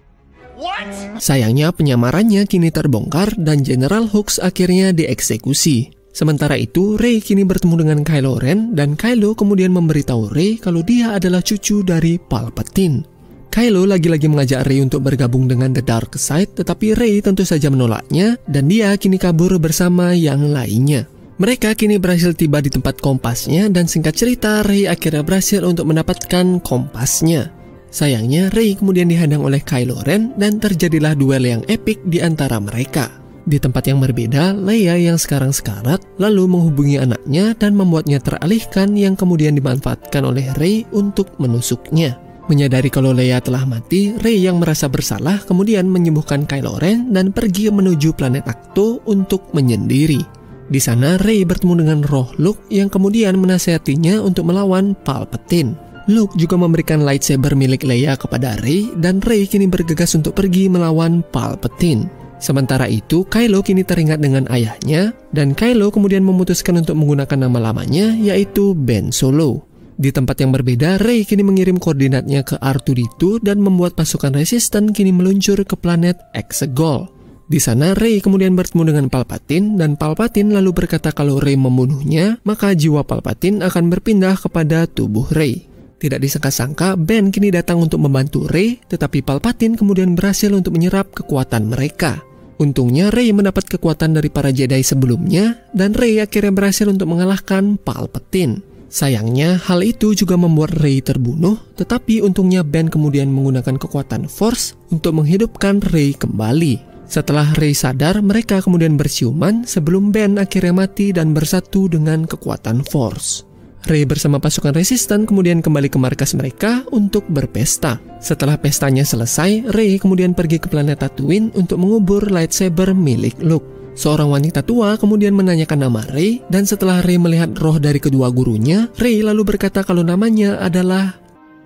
Sayangnya 1.20 1.68
penyamarannya 1.76 2.48
kini 2.48 2.72
terbongkar 2.72 3.36
dan 3.36 3.60
General 3.60 4.08
Hux 4.08 4.40
akhirnya 4.40 4.96
dieksekusi. 4.96 5.95
Sementara 6.16 6.56
itu, 6.56 6.96
Rey 6.96 7.20
kini 7.20 7.44
bertemu 7.44 7.84
dengan 7.84 8.00
Kylo 8.00 8.40
Ren 8.40 8.72
dan 8.72 8.96
Kylo 8.96 9.36
kemudian 9.36 9.68
memberitahu 9.68 10.32
Rey 10.32 10.56
kalau 10.56 10.80
dia 10.80 11.12
adalah 11.12 11.44
cucu 11.44 11.84
dari 11.84 12.16
Palpatine. 12.16 13.04
Kylo 13.52 13.84
lagi-lagi 13.84 14.24
mengajak 14.24 14.64
Rey 14.64 14.80
untuk 14.80 15.04
bergabung 15.04 15.44
dengan 15.44 15.76
The 15.76 15.84
Dark 15.84 16.16
Side, 16.16 16.56
tetapi 16.56 16.96
Rey 16.96 17.20
tentu 17.20 17.44
saja 17.44 17.68
menolaknya 17.68 18.40
dan 18.48 18.64
dia 18.64 18.96
kini 18.96 19.20
kabur 19.20 19.60
bersama 19.60 20.16
yang 20.16 20.40
lainnya. 20.56 21.04
Mereka 21.36 21.76
kini 21.76 22.00
berhasil 22.00 22.32
tiba 22.32 22.64
di 22.64 22.72
tempat 22.72 22.96
kompasnya 22.96 23.68
dan 23.68 23.84
singkat 23.84 24.16
cerita 24.16 24.64
Rey 24.64 24.88
akhirnya 24.88 25.20
berhasil 25.20 25.60
untuk 25.68 25.84
mendapatkan 25.84 26.64
kompasnya. 26.64 27.52
Sayangnya 27.92 28.48
Rey 28.56 28.72
kemudian 28.72 29.12
dihadang 29.12 29.44
oleh 29.44 29.60
Kylo 29.60 30.00
Ren 30.00 30.32
dan 30.40 30.64
terjadilah 30.64 31.12
duel 31.12 31.44
yang 31.44 31.60
epik 31.68 32.00
di 32.08 32.24
antara 32.24 32.56
mereka. 32.56 33.25
Di 33.46 33.62
tempat 33.62 33.86
yang 33.86 34.02
berbeda, 34.02 34.58
Leia 34.58 34.98
yang 34.98 35.14
sekarang 35.14 35.54
sekarat 35.54 36.02
lalu 36.18 36.50
menghubungi 36.50 36.98
anaknya 36.98 37.54
dan 37.54 37.78
membuatnya 37.78 38.18
teralihkan 38.18 38.98
yang 38.98 39.14
kemudian 39.14 39.54
dimanfaatkan 39.54 40.26
oleh 40.26 40.50
Rey 40.58 40.82
untuk 40.90 41.30
menusuknya. 41.38 42.18
Menyadari 42.50 42.90
kalau 42.90 43.14
Leia 43.14 43.38
telah 43.38 43.62
mati, 43.62 44.18
Rey 44.18 44.42
yang 44.42 44.58
merasa 44.58 44.90
bersalah 44.90 45.46
kemudian 45.46 45.86
menyembuhkan 45.86 46.42
Kylo 46.42 46.74
Ren 46.82 47.14
dan 47.14 47.30
pergi 47.30 47.70
menuju 47.70 48.18
planet 48.18 48.50
Acto 48.50 48.98
untuk 49.06 49.54
menyendiri. 49.54 50.18
Di 50.66 50.82
sana 50.82 51.14
Rey 51.14 51.46
bertemu 51.46 51.86
dengan 51.86 52.02
roh 52.02 52.26
Luke 52.42 52.66
yang 52.74 52.90
kemudian 52.90 53.38
menasihatinya 53.38 54.26
untuk 54.26 54.50
melawan 54.50 54.98
Palpatine. 55.06 55.78
Luke 56.10 56.34
juga 56.34 56.58
memberikan 56.58 57.06
lightsaber 57.06 57.54
milik 57.54 57.86
Leia 57.86 58.18
kepada 58.18 58.58
Rey 58.58 58.90
dan 58.98 59.22
Rey 59.22 59.46
kini 59.46 59.70
bergegas 59.70 60.18
untuk 60.18 60.34
pergi 60.34 60.66
melawan 60.66 61.22
Palpatine. 61.30 62.25
Sementara 62.36 62.84
itu, 62.86 63.24
Kylo 63.24 63.64
kini 63.64 63.80
teringat 63.80 64.20
dengan 64.20 64.44
ayahnya 64.52 65.16
dan 65.32 65.56
Kylo 65.56 65.88
kemudian 65.88 66.20
memutuskan 66.20 66.84
untuk 66.84 67.00
menggunakan 67.00 67.48
nama 67.48 67.72
lamanya 67.72 68.12
yaitu 68.12 68.76
Ben 68.76 69.08
Solo. 69.08 69.64
Di 69.96 70.12
tempat 70.12 70.36
yang 70.44 70.52
berbeda, 70.52 71.00
Rey 71.00 71.24
kini 71.24 71.40
mengirim 71.40 71.80
koordinatnya 71.80 72.44
ke 72.44 72.60
R2D2 72.60 73.40
dan 73.40 73.64
membuat 73.64 73.96
pasukan 73.96 74.36
resisten 74.36 74.92
kini 74.92 75.08
meluncur 75.08 75.56
ke 75.64 75.72
planet 75.72 76.20
Exegol. 76.36 77.08
Di 77.48 77.56
sana 77.56 77.96
Rey 77.96 78.20
kemudian 78.20 78.52
bertemu 78.52 78.92
dengan 78.92 79.06
Palpatine 79.08 79.80
dan 79.80 79.96
Palpatine 79.96 80.52
lalu 80.52 80.84
berkata 80.84 81.16
kalau 81.16 81.40
Rey 81.40 81.56
membunuhnya, 81.56 82.36
maka 82.44 82.76
jiwa 82.76 83.08
Palpatine 83.08 83.64
akan 83.64 83.88
berpindah 83.88 84.36
kepada 84.36 84.84
tubuh 84.84 85.24
Rey. 85.32 85.64
Tidak 86.06 86.22
disangka-sangka, 86.22 86.94
Ben 86.94 87.34
kini 87.34 87.50
datang 87.50 87.82
untuk 87.82 87.98
membantu 87.98 88.46
Rey, 88.46 88.78
tetapi 88.78 89.26
Palpatine 89.26 89.74
kemudian 89.74 90.14
berhasil 90.14 90.54
untuk 90.54 90.78
menyerap 90.78 91.10
kekuatan 91.10 91.66
mereka. 91.66 92.22
Untungnya 92.62 93.10
Rey 93.10 93.34
mendapat 93.34 93.66
kekuatan 93.66 94.14
dari 94.14 94.30
para 94.30 94.54
Jedi 94.54 94.86
sebelumnya, 94.86 95.66
dan 95.74 95.98
Rey 95.98 96.22
akhirnya 96.22 96.54
berhasil 96.54 96.86
untuk 96.86 97.10
mengalahkan 97.10 97.74
Palpatine. 97.74 98.62
Sayangnya, 98.86 99.58
hal 99.58 99.82
itu 99.82 100.14
juga 100.14 100.38
membuat 100.38 100.78
Rey 100.78 101.02
terbunuh, 101.02 101.58
tetapi 101.74 102.22
untungnya 102.22 102.62
Ben 102.62 102.86
kemudian 102.86 103.26
menggunakan 103.26 103.74
kekuatan 103.74 104.30
Force 104.30 104.78
untuk 104.94 105.18
menghidupkan 105.18 105.82
Rey 105.90 106.14
kembali. 106.14 106.94
Setelah 107.10 107.50
Rey 107.58 107.74
sadar, 107.74 108.22
mereka 108.22 108.62
kemudian 108.62 108.94
bersiuman 108.94 109.66
sebelum 109.66 110.14
Ben 110.14 110.38
akhirnya 110.38 110.86
mati 110.86 111.10
dan 111.10 111.34
bersatu 111.34 111.90
dengan 111.90 112.30
kekuatan 112.30 112.86
Force. 112.86 113.45
Rey 113.86 114.02
bersama 114.02 114.42
pasukan 114.42 114.74
resisten 114.74 115.30
kemudian 115.30 115.62
kembali 115.62 115.86
ke 115.86 115.94
markas 115.94 116.34
mereka 116.34 116.82
untuk 116.90 117.22
berpesta. 117.30 118.02
Setelah 118.18 118.58
pestanya 118.58 119.06
selesai, 119.06 119.70
Rey 119.70 120.02
kemudian 120.02 120.34
pergi 120.34 120.58
ke 120.58 120.66
planet 120.66 121.06
Tatooine 121.06 121.54
untuk 121.54 121.78
mengubur 121.78 122.26
lightsaber 122.26 122.98
milik 122.98 123.38
Luke. 123.38 123.94
Seorang 123.94 124.34
wanita 124.34 124.66
tua 124.66 124.98
kemudian 124.98 125.38
menanyakan 125.38 125.86
nama 125.86 126.02
Rey 126.10 126.42
dan 126.50 126.66
setelah 126.66 126.98
Rey 126.98 127.14
melihat 127.14 127.54
roh 127.62 127.78
dari 127.78 128.02
kedua 128.02 128.34
gurunya, 128.34 128.90
Rey 128.98 129.22
lalu 129.22 129.54
berkata 129.54 129.86
kalau 129.86 130.02
namanya 130.02 130.58
adalah 130.58 131.14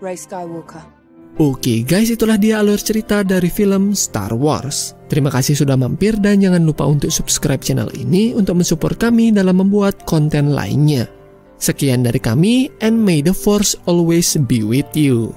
Ray 0.04 0.20
Skywalker. 0.20 1.00
Oke 1.40 1.88
guys, 1.88 2.12
itulah 2.12 2.36
dia 2.36 2.60
alur 2.60 2.76
cerita 2.76 3.24
dari 3.24 3.48
film 3.48 3.96
Star 3.96 4.36
Wars. 4.36 4.92
Terima 5.08 5.32
kasih 5.32 5.56
sudah 5.56 5.72
mampir 5.80 6.20
dan 6.20 6.36
jangan 6.36 6.60
lupa 6.60 6.84
untuk 6.84 7.08
subscribe 7.08 7.64
channel 7.64 7.88
ini 7.96 8.36
untuk 8.36 8.60
mensupport 8.60 9.08
kami 9.08 9.32
dalam 9.32 9.56
membuat 9.56 10.04
konten 10.04 10.52
lainnya. 10.52 11.08
Sekian 11.60 12.08
dari 12.08 12.16
kami 12.16 12.72
and 12.80 13.04
may 13.04 13.20
the 13.20 13.36
force 13.36 13.76
always 13.84 14.32
be 14.48 14.64
with 14.64 14.88
you. 14.96 15.36